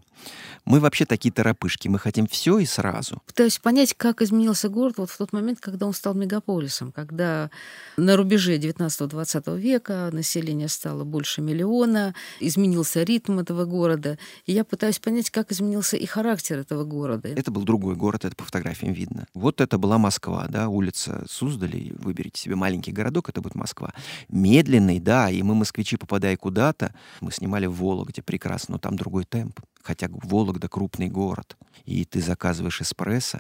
Мы 0.65 0.79
вообще 0.79 1.05
такие 1.05 1.31
торопышки, 1.31 1.87
мы 1.87 1.97
хотим 1.97 2.27
все 2.27 2.59
и 2.59 2.65
сразу. 2.65 3.21
Пытаюсь 3.25 3.57
понять, 3.57 3.93
как 3.95 4.21
изменился 4.21 4.69
город 4.69 4.95
вот 4.97 5.09
в 5.09 5.17
тот 5.17 5.33
момент, 5.33 5.59
когда 5.59 5.87
он 5.87 5.93
стал 5.93 6.13
мегаполисом, 6.13 6.91
когда 6.91 7.49
на 7.97 8.15
рубеже 8.17 8.57
19-20 8.57 9.57
века 9.57 10.09
население 10.11 10.67
стало 10.67 11.03
больше 11.03 11.41
миллиона, 11.41 12.13
изменился 12.39 13.03
ритм 13.03 13.39
этого 13.39 13.65
города. 13.65 14.19
И 14.45 14.53
я 14.53 14.63
пытаюсь 14.63 14.99
понять, 14.99 15.29
как 15.31 15.51
изменился 15.51 15.97
и 15.97 16.05
характер 16.05 16.59
этого 16.59 16.83
города. 16.83 17.29
Это 17.29 17.49
был 17.51 17.63
другой 17.63 17.95
город, 17.95 18.25
это 18.25 18.35
по 18.35 18.43
фотографиям 18.43 18.93
видно. 18.93 19.25
Вот 19.33 19.61
это 19.61 19.77
была 19.77 19.97
Москва, 19.97 20.47
да, 20.49 20.69
улица 20.69 21.25
Суздали, 21.27 21.95
выберите 21.97 22.41
себе 22.41 22.55
маленький 22.55 22.91
городок, 22.91 23.29
это 23.29 23.41
будет 23.41 23.55
Москва. 23.55 23.93
Медленный, 24.27 24.99
да, 24.99 25.29
и 25.29 25.41
мы, 25.41 25.55
москвичи, 25.55 25.97
попадая 25.97 26.35
куда-то, 26.59 26.93
мы 27.21 27.31
снимали 27.31 27.67
в 27.67 27.75
Вологде, 27.75 28.21
прекрасно, 28.21 28.73
но 28.73 28.79
там 28.79 28.97
другой 28.97 29.23
темп. 29.23 29.61
Хотя 29.81 30.07
Вологда 30.09 30.67
крупный 30.67 31.07
город. 31.09 31.55
И 31.85 32.03
ты 32.03 32.21
заказываешь 32.21 32.81
эспрессо, 32.81 33.39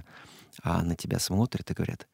а 0.63 0.81
на 0.83 0.95
тебя 0.95 1.19
смотрят 1.19 1.69
и 1.69 1.73
говорят, 1.73 2.07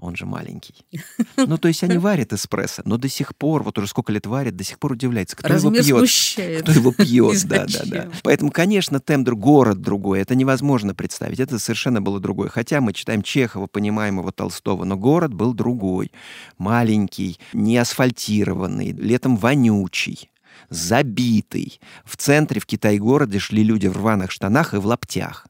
он 0.00 0.16
же 0.16 0.26
маленький. 0.26 0.74
Ну, 1.36 1.56
то 1.56 1.68
есть 1.68 1.82
они 1.84 1.98
варят 1.98 2.32
эспрессо, 2.32 2.82
но 2.84 2.96
до 2.96 3.08
сих 3.08 3.36
пор, 3.36 3.62
вот 3.62 3.78
уже 3.78 3.86
сколько 3.86 4.12
лет 4.12 4.26
варят, 4.26 4.56
до 4.56 4.64
сих 4.64 4.78
пор 4.78 4.92
удивляется, 4.92 5.36
кто 5.36 5.48
Размер 5.48 5.82
его 5.82 5.84
пьет. 5.84 5.98
смущает. 5.98 6.62
Кто 6.62 6.72
его 6.72 6.92
пьет, 6.92 7.44
да, 7.46 7.66
да, 7.66 7.82
да. 7.86 8.08
Поэтому, 8.22 8.50
конечно, 8.50 8.98
тембр 9.00 9.36
город 9.36 9.80
другой, 9.80 10.20
это 10.20 10.34
невозможно 10.34 10.94
представить, 10.94 11.40
это 11.40 11.58
совершенно 11.58 12.02
было 12.02 12.18
другое. 12.20 12.48
Хотя 12.48 12.80
мы 12.80 12.92
читаем 12.92 13.22
Чехова, 13.22 13.66
понимаем 13.68 14.18
его 14.18 14.30
Толстого, 14.32 14.84
но 14.84 14.96
город 14.96 15.32
был 15.32 15.54
другой. 15.54 16.10
Маленький, 16.58 17.38
не 17.52 17.76
асфальтированный, 17.78 18.92
летом 18.92 19.36
вонючий 19.36 20.30
забитый. 20.68 21.80
В 22.04 22.16
центре, 22.16 22.60
в 22.60 22.66
Китай-городе 22.66 23.38
шли 23.38 23.62
люди 23.62 23.86
в 23.86 23.96
рваных 23.96 24.30
штанах 24.30 24.74
и 24.74 24.78
в 24.78 24.86
лаптях. 24.86 25.46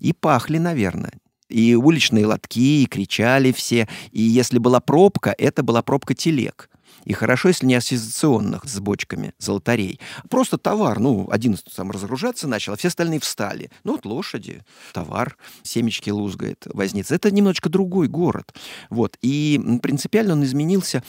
И 0.00 0.12
пахли, 0.12 0.58
наверное. 0.58 1.12
И 1.48 1.74
уличные 1.74 2.26
лотки, 2.26 2.82
и 2.82 2.86
кричали 2.86 3.52
все. 3.52 3.88
И 4.10 4.22
если 4.22 4.58
была 4.58 4.80
пробка, 4.80 5.34
это 5.36 5.62
была 5.62 5.82
пробка 5.82 6.14
телег. 6.14 6.70
И 7.04 7.12
хорошо, 7.12 7.48
если 7.48 7.66
не 7.66 7.74
ассоциационных 7.74 8.64
с 8.64 8.80
бочками 8.80 9.34
золотарей. 9.38 10.00
Просто 10.30 10.58
товар. 10.58 10.98
Ну, 10.98 11.28
один 11.30 11.56
сам 11.70 11.90
разгружаться 11.90 12.48
начал, 12.48 12.72
а 12.72 12.76
все 12.76 12.88
остальные 12.88 13.20
встали. 13.20 13.70
Ну, 13.84 13.92
вот 13.92 14.06
лошади, 14.06 14.62
товар, 14.92 15.36
семечки 15.62 16.10
лузгает 16.10 16.66
возница. 16.72 17.14
Это 17.14 17.30
немножечко 17.30 17.68
другой 17.68 18.08
город. 18.08 18.54
Вот. 18.90 19.18
И 19.20 19.60
принципиально 19.82 20.32
он 20.32 20.44
изменился 20.44 21.02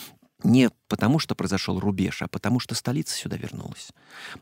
не 0.46 0.70
потому, 0.88 1.20
что 1.20 1.36
произошел 1.36 1.80
рубеж, 1.80 2.22
а 2.22 2.28
потому, 2.28 2.60
что 2.60 2.76
столица 2.76 3.16
сюда 3.16 3.38
вернулась. 3.38 3.90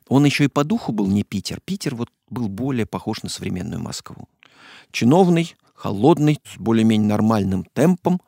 Он 0.07 0.25
еще 0.25 0.45
и 0.45 0.49
по 0.49 0.63
духу 0.63 0.91
был 0.91 1.07
не 1.07 1.23
Питер. 1.23 1.59
Питер 1.63 1.95
вот 1.95 2.09
был 2.29 2.47
более 2.49 2.85
похож 2.85 3.23
на 3.23 3.29
современную 3.29 3.81
Москву. 3.81 4.27
Чиновный, 4.91 5.55
холодный, 5.73 6.39
с 6.45 6.57
более-менее 6.57 7.09
нормальным 7.09 7.65
темпом. 7.73 8.21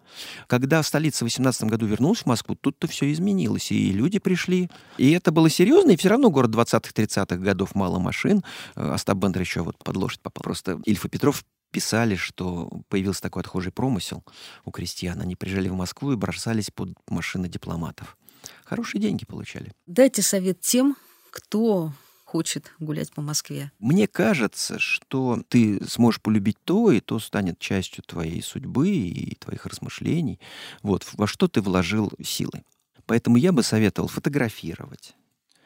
Когда 0.48 0.82
столица 0.84 1.24
в 1.24 1.28
18 1.28 1.66
году 1.66 1.86
вернулась 1.86 2.20
в 2.20 2.26
Москву, 2.26 2.56
тут-то 2.56 2.88
все 2.88 3.12
изменилось, 3.12 3.72
и 3.72 3.92
люди 3.92 4.20
пришли. 4.20 4.70
И 4.98 5.12
это 5.12 5.32
было 5.32 5.50
серьезно, 5.50 5.92
и 5.92 5.98
все 5.98 6.10
равно 6.10 6.30
город 6.30 6.52
20-30-х 6.52 7.38
годов 7.38 7.76
мало 7.76 8.00
машин. 8.00 8.44
Остап 8.76 9.18
Бендер 9.18 9.42
еще 9.42 9.62
вот 9.62 9.78
под 9.78 9.96
лошадь 9.96 10.22
попал. 10.22 10.44
Просто 10.44 10.82
Ильф 10.86 11.06
и 11.06 11.10
Петров 11.10 11.44
писали, 11.76 12.16
что 12.16 12.70
появился 12.88 13.22
такой 13.22 13.42
отхожий 13.42 13.70
промысел 13.70 14.24
у 14.64 14.72
крестьян. 14.72 15.20
Они 15.20 15.36
приезжали 15.36 15.68
в 15.68 15.74
Москву 15.74 16.14
и 16.14 16.16
бросались 16.16 16.72
под 16.72 16.98
машины 17.10 17.50
дипломатов. 17.50 18.18
Хорошие 18.64 19.02
деньги 19.02 19.26
получали. 19.26 19.74
Дайте 19.86 20.22
совет 20.22 20.62
тем, 20.62 20.96
кто 21.32 21.92
хочет 22.24 22.72
гулять 22.80 23.12
по 23.12 23.22
Москве? 23.22 23.74
Мне 23.80 24.08
кажется, 24.08 24.80
что 24.80 25.44
ты 25.50 25.86
сможешь 25.86 26.22
полюбить 26.22 26.56
то, 26.64 26.94
и 26.94 27.02
то 27.02 27.20
станет 27.20 27.60
частью 27.60 28.06
твоей 28.06 28.42
судьбы 28.42 28.88
и 28.88 29.36
твоих 29.36 29.66
размышлений. 29.66 30.40
Вот, 30.82 31.06
во 31.12 31.28
что 31.28 31.50
ты 31.50 31.60
вложил 31.60 32.10
силы. 32.24 32.64
Поэтому 33.06 33.36
я 33.36 33.52
бы 33.52 33.64
советовал 33.64 34.08
фотографировать, 34.08 35.14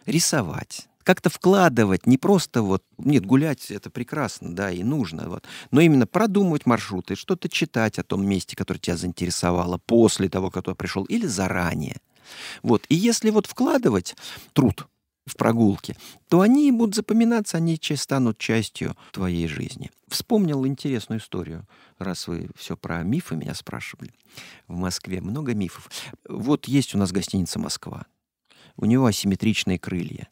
рисовать, 0.07 0.87
как-то 1.09 1.31
вкладывать, 1.31 2.05
не 2.05 2.19
просто 2.19 2.61
вот, 2.61 2.83
нет, 2.99 3.25
гулять 3.25 3.71
это 3.71 3.89
прекрасно, 3.89 4.53
да, 4.53 4.69
и 4.69 4.83
нужно, 4.83 5.27
вот, 5.27 5.43
но 5.71 5.81
именно 5.81 6.05
продумывать 6.05 6.67
маршруты, 6.67 7.15
что-то 7.15 7.49
читать 7.49 7.97
о 7.97 8.03
том 8.03 8.23
месте, 8.23 8.55
которое 8.55 8.79
тебя 8.79 8.95
заинтересовало 8.95 9.79
после 9.79 10.29
того, 10.29 10.51
как 10.51 10.65
ты 10.65 10.75
пришел, 10.75 11.05
или 11.05 11.25
заранее. 11.25 11.97
Вот, 12.61 12.85
и 12.89 12.95
если 12.95 13.31
вот 13.31 13.47
вкладывать 13.47 14.15
труд, 14.53 14.87
в 15.25 15.35
прогулке, 15.35 15.97
то 16.27 16.41
они 16.41 16.71
будут 16.71 16.93
запоминаться, 16.93 17.57
они 17.57 17.79
станут 17.95 18.37
частью 18.37 18.95
твоей 19.11 19.47
жизни. 19.47 19.89
Вспомнил 20.09 20.63
интересную 20.67 21.19
историю, 21.19 21.67
раз 21.97 22.27
вы 22.27 22.51
все 22.55 22.77
про 22.77 23.01
мифы 23.01 23.35
меня 23.35 23.55
спрашивали. 23.55 24.11
В 24.67 24.75
Москве 24.75 25.21
много 25.21 25.55
мифов. 25.55 25.89
Вот 26.27 26.67
есть 26.67 26.93
у 26.93 26.99
нас 26.99 27.11
гостиница 27.11 27.57
«Москва». 27.57 28.05
У 28.75 28.85
него 28.85 29.07
асимметричные 29.07 29.79
крылья. 29.79 30.29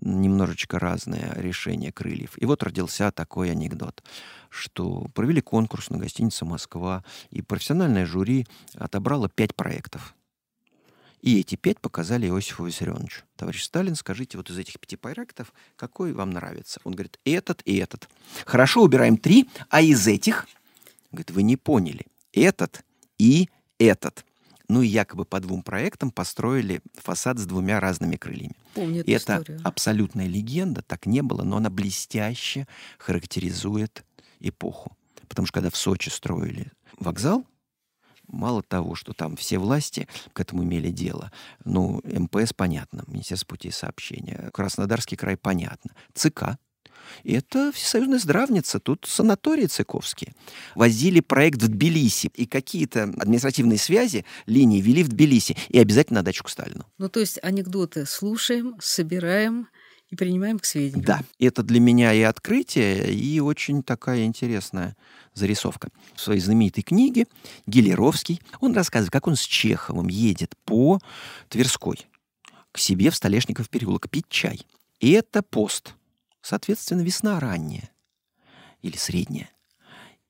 Немножечко 0.00 0.78
разное 0.78 1.32
решение 1.36 1.92
крыльев. 1.92 2.32
И 2.36 2.46
вот 2.46 2.62
родился 2.62 3.10
такой 3.10 3.50
анекдот, 3.50 4.02
что 4.50 5.08
провели 5.14 5.40
конкурс 5.40 5.90
на 5.90 5.98
гостинице 5.98 6.44
«Москва», 6.44 7.04
и 7.30 7.42
профессиональное 7.42 8.06
жюри 8.06 8.46
отобрало 8.74 9.28
пять 9.28 9.54
проектов– 9.54 10.14
и 11.26 11.40
эти 11.40 11.56
пять 11.56 11.80
показали 11.80 12.28
Иосифу 12.28 12.64
Виссарионовичу. 12.64 13.22
Товарищ 13.34 13.64
Сталин, 13.64 13.96
скажите, 13.96 14.36
вот 14.36 14.48
из 14.48 14.58
этих 14.58 14.78
пяти 14.78 14.94
проектов, 14.94 15.52
какой 15.74 16.12
вам 16.12 16.30
нравится? 16.30 16.80
Он 16.84 16.92
говорит, 16.92 17.18
этот 17.24 17.62
и 17.64 17.78
этот. 17.78 18.08
Хорошо, 18.44 18.82
убираем 18.82 19.16
три, 19.16 19.48
а 19.68 19.80
из 19.80 20.06
этих? 20.06 20.46
Говорит, 21.10 21.32
вы 21.32 21.42
не 21.42 21.56
поняли. 21.56 22.06
Этот 22.32 22.84
и 23.18 23.48
этот. 23.78 24.24
Ну 24.68 24.82
и 24.82 24.86
якобы 24.88 25.24
по 25.24 25.40
двум 25.40 25.62
проектам 25.62 26.10
построили 26.10 26.80
фасад 26.94 27.38
с 27.38 27.46
двумя 27.46 27.80
разными 27.80 28.16
крыльями. 28.16 28.56
Помню 28.74 29.00
эту 29.00 29.10
Это 29.10 29.38
историю. 29.38 29.60
абсолютная 29.64 30.26
легенда, 30.26 30.82
так 30.82 31.06
не 31.06 31.22
было, 31.22 31.42
но 31.42 31.58
она 31.58 31.70
блестяще 31.70 32.66
характеризует 32.98 34.04
эпоху. 34.40 34.96
Потому 35.28 35.46
что 35.46 35.54
когда 35.54 35.70
в 35.70 35.76
Сочи 35.76 36.08
строили 36.08 36.72
вокзал, 36.98 37.44
Мало 38.28 38.62
того, 38.62 38.96
что 38.96 39.12
там 39.12 39.36
все 39.36 39.58
власти 39.58 40.08
к 40.32 40.40
этому 40.40 40.64
имели 40.64 40.90
дело, 40.90 41.30
ну, 41.64 42.00
МПС 42.04 42.52
понятно, 42.52 43.04
Министерство 43.06 43.46
путей 43.46 43.70
сообщения, 43.70 44.50
Краснодарский 44.52 45.16
край 45.16 45.36
понятно, 45.36 45.92
ЦК 46.12 46.58
и 47.24 47.34
это 47.34 47.72
всесоюзная 47.72 48.18
здравница, 48.18 48.80
тут 48.80 49.06
санатории 49.08 49.66
цыковские. 49.66 50.34
Возили 50.74 51.20
проект 51.20 51.62
в 51.62 51.68
Тбилиси, 51.68 52.30
и 52.34 52.46
какие-то 52.46 53.04
административные 53.04 53.78
связи, 53.78 54.24
линии 54.46 54.80
вели 54.80 55.02
в 55.02 55.08
Тбилиси, 55.08 55.56
и 55.68 55.78
обязательно 55.78 56.20
на 56.20 56.24
дачу 56.24 56.44
к 56.44 56.50
Сталину. 56.50 56.84
Ну, 56.98 57.08
то 57.08 57.20
есть 57.20 57.38
анекдоты 57.42 58.06
слушаем, 58.06 58.76
собираем 58.80 59.68
и 60.10 60.16
принимаем 60.16 60.58
к 60.58 60.64
сведению. 60.64 61.04
Да, 61.04 61.22
это 61.38 61.62
для 61.62 61.80
меня 61.80 62.12
и 62.12 62.22
открытие, 62.22 63.12
и 63.12 63.40
очень 63.40 63.82
такая 63.82 64.24
интересная 64.24 64.96
зарисовка. 65.34 65.88
В 66.14 66.20
своей 66.20 66.40
знаменитой 66.40 66.82
книге 66.82 67.26
Гелеровский, 67.66 68.40
он 68.60 68.74
рассказывает, 68.74 69.12
как 69.12 69.26
он 69.26 69.36
с 69.36 69.42
Чеховым 69.42 70.08
едет 70.08 70.54
по 70.64 71.00
Тверской 71.48 72.06
к 72.76 72.78
себе 72.78 73.10
в 73.10 73.16
Столешников 73.16 73.70
переулок 73.70 74.10
пить 74.10 74.28
чай. 74.28 74.60
И 75.00 75.10
это 75.12 75.42
пост. 75.42 75.94
Соответственно, 76.46 77.00
весна 77.02 77.40
ранняя 77.40 77.90
или 78.80 78.96
средняя. 78.96 79.50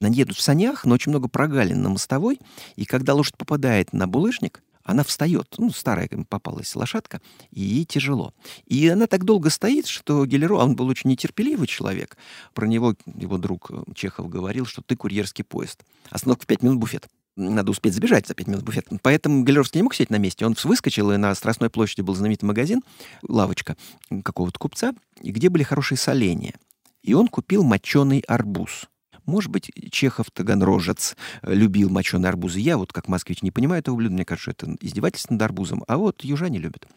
Они 0.01 0.17
едут 0.17 0.39
в 0.39 0.41
санях, 0.41 0.87
но 0.87 0.95
очень 0.95 1.11
много 1.11 1.29
прогалин 1.29 1.83
на 1.83 1.91
мостовой, 1.91 2.41
и 2.75 2.87
когда 2.87 3.13
лошадь 3.13 3.37
попадает 3.37 3.93
на 3.93 4.09
булыжник, 4.09 4.63
она 4.83 5.05
встает, 5.05 5.57
ну, 5.59 5.71
старая 5.73 6.09
попалась 6.27 6.75
лошадка, 6.75 7.21
и 7.51 7.61
ей 7.61 7.85
тяжело. 7.85 8.33
И 8.65 8.89
она 8.89 9.07
так 9.07 9.25
долго 9.25 9.51
стоит, 9.51 9.89
что 9.89 10.25
Гелеро, 10.25 10.55
он 10.55 10.75
был 10.75 10.87
очень 10.87 11.11
нетерпеливый 11.11 11.67
человек, 11.67 12.17
про 12.55 12.67
него 12.67 12.95
его 13.05 13.37
друг 13.37 13.71
Чехов 13.95 14.31
говорил, 14.31 14.65
что 14.65 14.81
ты 14.81 14.97
курьерский 14.97 15.45
поезд. 15.45 15.85
Остановка 16.09 16.45
в 16.45 16.47
пять 16.47 16.63
минут 16.63 16.79
буфет. 16.79 17.09
Надо 17.37 17.71
успеть 17.71 17.93
забежать 17.93 18.27
за 18.27 18.35
пять 18.35 18.47
минут 18.47 18.63
в 18.63 18.65
буфет. 18.65 18.87
Поэтому 19.03 19.45
Гелеровский 19.45 19.79
не 19.79 19.83
мог 19.83 19.95
сидеть 19.95 20.11
на 20.11 20.17
месте. 20.17 20.47
Он 20.47 20.57
выскочил, 20.65 21.13
и 21.13 21.19
на 21.19 21.35
Страстной 21.35 21.69
площади 21.69 22.01
был 22.01 22.15
знаменитый 22.15 22.47
магазин, 22.47 22.83
лавочка 23.23 23.77
какого-то 24.25 24.59
купца, 24.59 24.95
где 25.21 25.51
были 25.51 25.63
хорошие 25.63 25.99
соленья. 25.99 26.55
И 27.03 27.13
он 27.13 27.29
купил 27.29 27.63
моченый 27.63 28.21
арбуз. 28.21 28.89
Может 29.27 29.51
быть, 29.51 29.71
Чехов 29.91 30.31
Таганрожец 30.31 31.17
любил 31.43 31.91
моченые 31.91 32.31
арбузы. 32.31 32.61
Я 32.61 32.79
вот, 32.79 32.93
как 32.93 33.09
москвич, 33.09 33.43
не 33.43 33.51
понимаю 33.51 33.81
этого 33.81 33.97
блюда. 33.97 34.15
Мне 34.15 34.25
кажется, 34.25 34.53
это 34.53 34.75
издевательство 34.81 35.35
над 35.35 35.43
арбузом. 35.43 35.85
А 35.89 35.99
вот 35.99 36.25
южане 36.25 36.59
любят. 36.59 36.89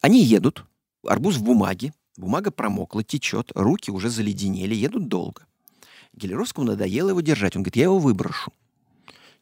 Они 0.00 0.22
едут. 0.22 0.64
Арбуз 1.06 1.36
в 1.36 1.42
бумаге. 1.42 1.94
Бумага 2.16 2.50
промокла, 2.50 3.02
течет. 3.02 3.52
Руки 3.54 3.90
уже 3.90 4.10
заледенели. 4.10 4.74
Едут 4.74 5.08
долго. 5.08 5.46
Гелеровскому 6.12 6.66
надоело 6.66 7.10
его 7.10 7.20
держать. 7.20 7.56
Он 7.56 7.62
говорит, 7.62 7.76
я 7.76 7.84
его 7.84 7.98
выброшу. 7.98 8.52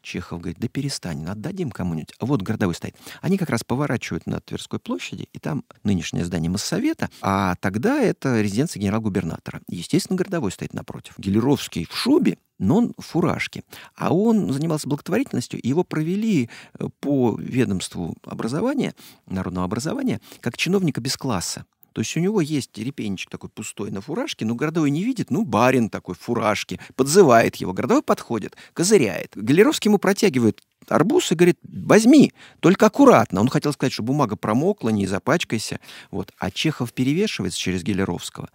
Чехов 0.01 0.39
говорит, 0.41 0.59
да 0.59 0.67
перестань, 0.67 1.23
ну, 1.23 1.31
отдадим 1.31 1.71
кому-нибудь. 1.71 2.13
А 2.19 2.25
вот 2.25 2.41
городовой 2.41 2.75
стоит. 2.75 2.95
Они 3.21 3.37
как 3.37 3.49
раз 3.49 3.63
поворачивают 3.63 4.25
на 4.25 4.39
Тверской 4.39 4.79
площади, 4.79 5.27
и 5.33 5.39
там 5.39 5.63
нынешнее 5.83 6.25
здание 6.25 6.49
Моссовета, 6.49 7.09
а 7.21 7.55
тогда 7.59 8.01
это 8.01 8.41
резиденция 8.41 8.79
генерал-губернатора. 8.81 9.61
Естественно, 9.67 10.17
городовой 10.17 10.51
стоит 10.51 10.73
напротив. 10.73 11.13
Гелеровский 11.17 11.85
в 11.89 11.95
шубе, 11.95 12.37
но 12.59 12.77
он 12.77 12.93
в 12.97 13.05
фуражке. 13.05 13.63
А 13.95 14.13
он 14.13 14.51
занимался 14.51 14.87
благотворительностью, 14.87 15.61
и 15.61 15.67
его 15.67 15.83
провели 15.83 16.49
э, 16.77 16.87
по 16.99 17.35
ведомству 17.39 18.15
образования, 18.23 18.93
народного 19.27 19.65
образования, 19.65 20.19
как 20.41 20.57
чиновника 20.57 21.01
без 21.01 21.15
класса. 21.17 21.65
То 21.99 22.01
есть 22.01 22.15
у 22.15 22.21
него 22.21 22.39
есть 22.39 22.77
репейничек 22.77 23.29
такой 23.29 23.49
пустой 23.49 23.91
на 23.91 23.99
фуражке, 23.99 24.45
но 24.45 24.55
городовой 24.55 24.89
не 24.89 25.03
видит, 25.03 25.31
ну, 25.31 25.43
барин 25.43 25.89
такой 25.89 26.15
в 26.15 26.19
фуражке, 26.19 26.79
подзывает 26.95 27.57
его. 27.57 27.73
Городовой 27.73 28.01
подходит, 28.01 28.55
козыряет. 28.71 29.33
Галеровский 29.35 29.89
ему 29.89 29.97
протягивает 29.97 30.63
арбуз 30.87 31.29
и 31.33 31.35
говорит, 31.35 31.59
возьми, 31.61 32.31
только 32.61 32.85
аккуратно. 32.85 33.41
Он 33.41 33.49
хотел 33.49 33.73
сказать, 33.73 33.91
что 33.91 34.01
бумага 34.01 34.37
промокла, 34.37 34.87
не 34.87 35.07
запачкайся. 35.07 35.81
Вот. 36.09 36.31
А 36.37 36.51
Чехов 36.51 36.93
перевешивается 36.93 37.59
через 37.59 37.83
Гелеровского 37.83 38.47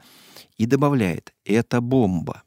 и 0.56 0.64
добавляет, 0.64 1.34
это 1.44 1.82
бомба 1.82 2.44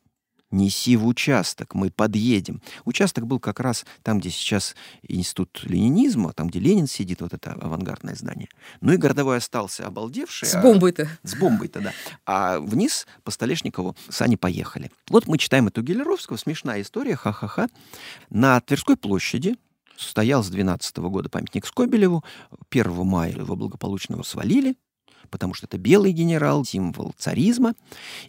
неси 0.52 0.96
в 0.96 1.06
участок, 1.06 1.76
мы 1.76 1.90
подъедем. 1.90 2.62
Участок 2.86 3.28
был 3.28 3.40
как 3.40 3.60
раз 3.60 3.86
там, 4.04 4.20
где 4.20 4.30
сейчас 4.30 4.76
институт 5.08 5.62
ленинизма, 5.64 6.34
там, 6.34 6.48
где 6.48 6.60
Ленин 6.60 6.88
сидит, 6.88 7.22
вот 7.22 7.34
это 7.34 7.54
авангардное 7.54 8.16
здание. 8.16 8.50
Ну 8.82 8.94
и 8.94 8.98
городовой 8.98 9.38
остался 9.38 9.86
обалдевший. 9.86 10.48
С 10.48 10.56
а 10.56 10.62
бомбой-то. 10.62 11.08
С 11.24 11.36
бомбой-то, 11.36 11.82
да. 11.82 11.94
А 12.26 12.60
вниз 12.60 13.08
по 13.24 13.32
Столешникову 13.32 13.96
сани 14.10 14.36
поехали. 14.36 14.92
Вот 15.10 15.28
мы 15.28 15.38
читаем 15.38 15.68
эту 15.68 15.82
Гелеровского, 15.82 16.38
смешная 16.38 16.82
история, 16.82 17.16
ха-ха-ха. 17.16 17.68
На 18.30 18.60
Тверской 18.62 18.98
площади 18.98 19.56
стоял 19.98 20.44
с 20.44 20.50
12 20.50 20.98
года 20.98 21.30
памятник 21.30 21.66
Скобелеву. 21.66 22.24
1 22.70 23.06
мая 23.06 23.32
его 23.32 23.56
благополучно 23.56 24.22
свалили 24.24 24.76
потому 25.28 25.54
что 25.54 25.66
это 25.68 25.78
белый 25.78 26.12
генерал, 26.12 26.66
символ 26.66 27.14
царизма. 27.18 27.74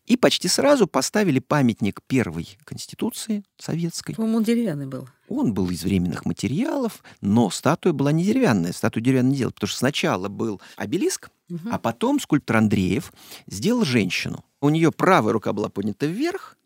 И 0.06 0.16
почти 0.16 0.48
сразу 0.48 0.86
поставили 0.86 1.38
памятник 1.38 2.00
первой 2.06 2.58
Конституции 2.64 3.44
советской. 3.58 4.14
По-моему, 4.14 4.38
он 4.38 4.44
деревянный 4.44 4.86
был. 4.86 5.08
Он 5.28 5.52
был 5.52 5.68
из 5.70 5.82
временных 5.82 6.24
материалов, 6.24 7.02
но 7.20 7.50
статуя 7.50 7.92
была 7.92 8.12
не 8.12 8.24
деревянная. 8.24 8.72
Статую 8.72 9.02
деревянную 9.02 9.32
не 9.32 9.38
делали, 9.38 9.54
потому 9.54 9.68
что 9.68 9.78
сначала 9.78 10.28
был 10.28 10.60
обелиск, 10.76 11.30
угу. 11.50 11.68
а 11.70 11.78
потом 11.78 12.20
скульптор 12.20 12.56
Андреев 12.56 13.12
сделал 13.46 13.84
женщину. 13.84 14.44
У 14.60 14.70
нее 14.70 14.90
правая 14.90 15.32
рука 15.32 15.52
была 15.52 15.68
поднята 15.68 16.06
вверх, 16.06 16.58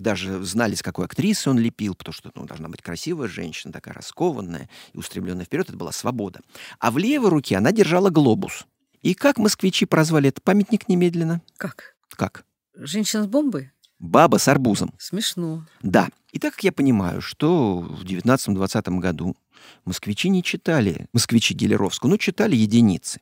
даже 0.00 0.42
знали, 0.44 0.74
с 0.74 0.82
какой 0.82 1.04
актрисы 1.06 1.50
он 1.50 1.58
лепил, 1.58 1.94
потому 1.94 2.14
что 2.14 2.30
ну, 2.34 2.46
должна 2.46 2.68
быть 2.68 2.82
красивая 2.82 3.28
женщина, 3.28 3.72
такая 3.72 3.94
раскованная 3.94 4.68
и 4.92 4.98
устремленная 4.98 5.44
вперед. 5.44 5.68
Это 5.68 5.76
была 5.76 5.92
свобода. 5.92 6.40
А 6.78 6.90
в 6.90 6.98
левой 6.98 7.30
руке 7.30 7.56
она 7.56 7.72
держала 7.72 8.10
глобус. 8.10 8.66
И 9.02 9.14
как 9.14 9.38
москвичи 9.38 9.84
прозвали 9.84 10.28
этот 10.28 10.44
памятник 10.44 10.88
немедленно? 10.88 11.42
Как? 11.56 11.96
Как? 12.10 12.44
Женщина 12.74 13.24
с 13.24 13.26
бомбой? 13.26 13.72
Баба 13.98 14.38
с 14.38 14.48
арбузом. 14.48 14.94
Смешно. 14.98 15.66
Да. 15.82 16.08
И 16.32 16.38
так 16.38 16.54
как 16.54 16.64
я 16.64 16.72
понимаю, 16.72 17.20
что 17.20 17.78
в 17.80 18.04
19-20 18.04 18.98
году 18.98 19.36
москвичи 19.84 20.28
не 20.28 20.42
читали, 20.42 21.06
москвичи 21.12 21.54
Гелеровского, 21.54 22.10
но 22.10 22.16
читали 22.16 22.56
единицы. 22.56 23.20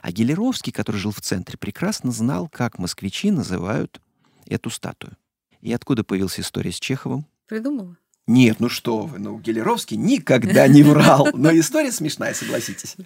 А 0.00 0.10
Гелеровский, 0.10 0.72
который 0.72 0.96
жил 0.96 1.12
в 1.12 1.20
центре, 1.20 1.58
прекрасно 1.58 2.10
знал, 2.12 2.48
как 2.48 2.78
москвичи 2.78 3.30
называют 3.30 4.00
эту 4.46 4.70
статую. 4.70 5.16
И 5.60 5.72
откуда 5.72 6.04
появилась 6.04 6.40
история 6.40 6.72
с 6.72 6.80
Чеховым? 6.80 7.26
Придумала. 7.46 7.96
Нет, 8.26 8.58
ну 8.58 8.68
что 8.68 9.02
вы, 9.02 9.20
ну 9.20 9.38
Гелеровский 9.38 9.96
никогда 9.96 10.66
не 10.66 10.82
врал. 10.82 11.28
Но 11.34 11.56
история 11.56 11.92
смешная, 11.92 12.34
согласитесь. 12.34 12.96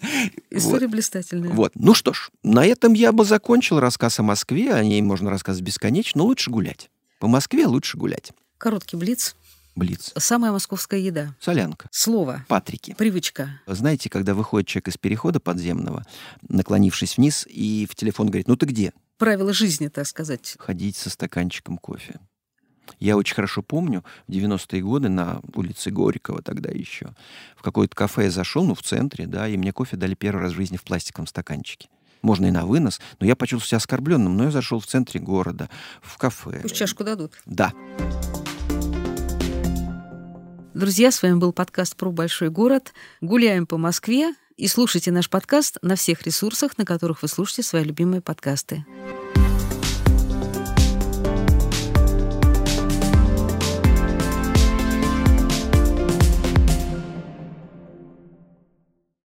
История 0.51 0.87
вот. 0.87 0.93
блистательная. 0.93 1.51
Вот. 1.51 1.73
Ну 1.75 1.93
что 1.93 2.15
ж, 2.15 2.31
на 2.43 2.65
этом 2.65 2.95
я 2.95 3.13
бы 3.13 3.27
закончил 3.27 3.81
рассказ 3.81 4.19
о 4.19 4.23
Москве. 4.23 4.73
О 4.73 4.83
ней 4.83 5.03
можно 5.03 5.31
рассказывать 5.31 5.67
бесконечно, 5.67 6.21
но 6.21 6.25
лучше 6.25 6.51
гулять. 6.51 6.91
По 7.19 7.29
Москве 7.29 7.67
лучше 7.67 7.99
гулять. 7.99 8.33
Короткий 8.57 8.97
блиц. 8.97 9.37
Блиц. 9.77 10.13
Самая 10.17 10.53
московская 10.53 11.01
еда. 11.01 11.35
Солянка. 11.39 11.89
Слово. 11.93 12.45
Патрики. 12.49 12.95
Привычка. 12.97 13.61
Знаете, 13.67 14.09
когда 14.09 14.35
выходит 14.35 14.69
человек 14.69 14.89
из 14.89 14.97
перехода 14.97 15.39
подземного, 15.39 16.05
наклонившись 16.49 17.19
вниз, 17.19 17.47
и 17.49 17.87
в 17.91 17.95
телефон 17.95 18.29
говорит, 18.29 18.49
ну 18.49 18.57
ты 18.57 18.67
где? 18.67 18.93
Правила 19.19 19.53
жизни, 19.53 19.89
так 19.89 20.07
сказать. 20.07 20.57
Ходить 20.59 20.97
со 20.97 21.11
стаканчиком 21.11 21.77
кофе. 21.77 22.21
Я 22.99 23.17
очень 23.17 23.35
хорошо 23.35 23.63
помню, 23.63 24.05
в 24.27 24.33
90-е 24.33 24.83
годы 24.83 25.09
на 25.09 25.41
улице 25.55 25.91
Горького 25.91 26.43
тогда 26.43 26.71
еще, 26.71 27.11
в 27.57 27.63
какое-то 27.63 27.95
кафе 27.95 28.25
я 28.25 28.31
зашел, 28.31 28.65
ну, 28.65 28.75
в 28.75 28.83
центре, 28.83 29.27
да, 29.27 29.49
и 29.49 29.57
мне 29.57 29.73
кофе 29.73 29.97
дали 29.97 30.15
первый 30.15 30.43
раз 30.43 30.53
в 30.53 30.57
жизни 30.57 30.77
в 30.77 30.83
пластиковом 30.83 31.27
стаканчике. 31.27 31.89
Можно 32.23 32.47
и 32.47 32.51
на 32.51 32.67
вынос, 32.67 33.01
но 33.19 33.27
я 33.27 33.35
почувствовал 33.35 33.69
себя 33.69 33.79
оскорбленным, 33.79 34.37
но 34.37 34.45
я 34.45 34.51
зашел 34.51 34.79
в 34.81 34.87
центре 34.87 35.21
города, 35.21 35.71
в 36.03 36.19
кафе. 36.19 36.61
Пусть 36.63 36.77
чашку 36.77 37.05
дадут. 37.05 37.33
Да. 37.47 37.73
Друзья, 40.75 41.11
с 41.11 41.23
вами 41.23 41.35
был 41.35 41.53
подкаст 41.53 41.97
про 41.97 42.11
большой 42.11 42.51
город. 42.51 42.93
Гуляем 43.21 43.67
по 43.67 43.77
Москве 43.77 44.35
и 44.57 44.69
слушайте 44.69 45.11
наш 45.11 45.29
подкаст 45.29 45.79
на 45.83 45.97
всех 45.97 46.23
ресурсах, 46.23 46.79
на 46.79 46.85
которых 46.85 47.23
вы 47.23 47.29
слушаете 47.29 47.63
свои 47.63 47.85
любимые 47.85 48.21
подкасты. 48.21 48.85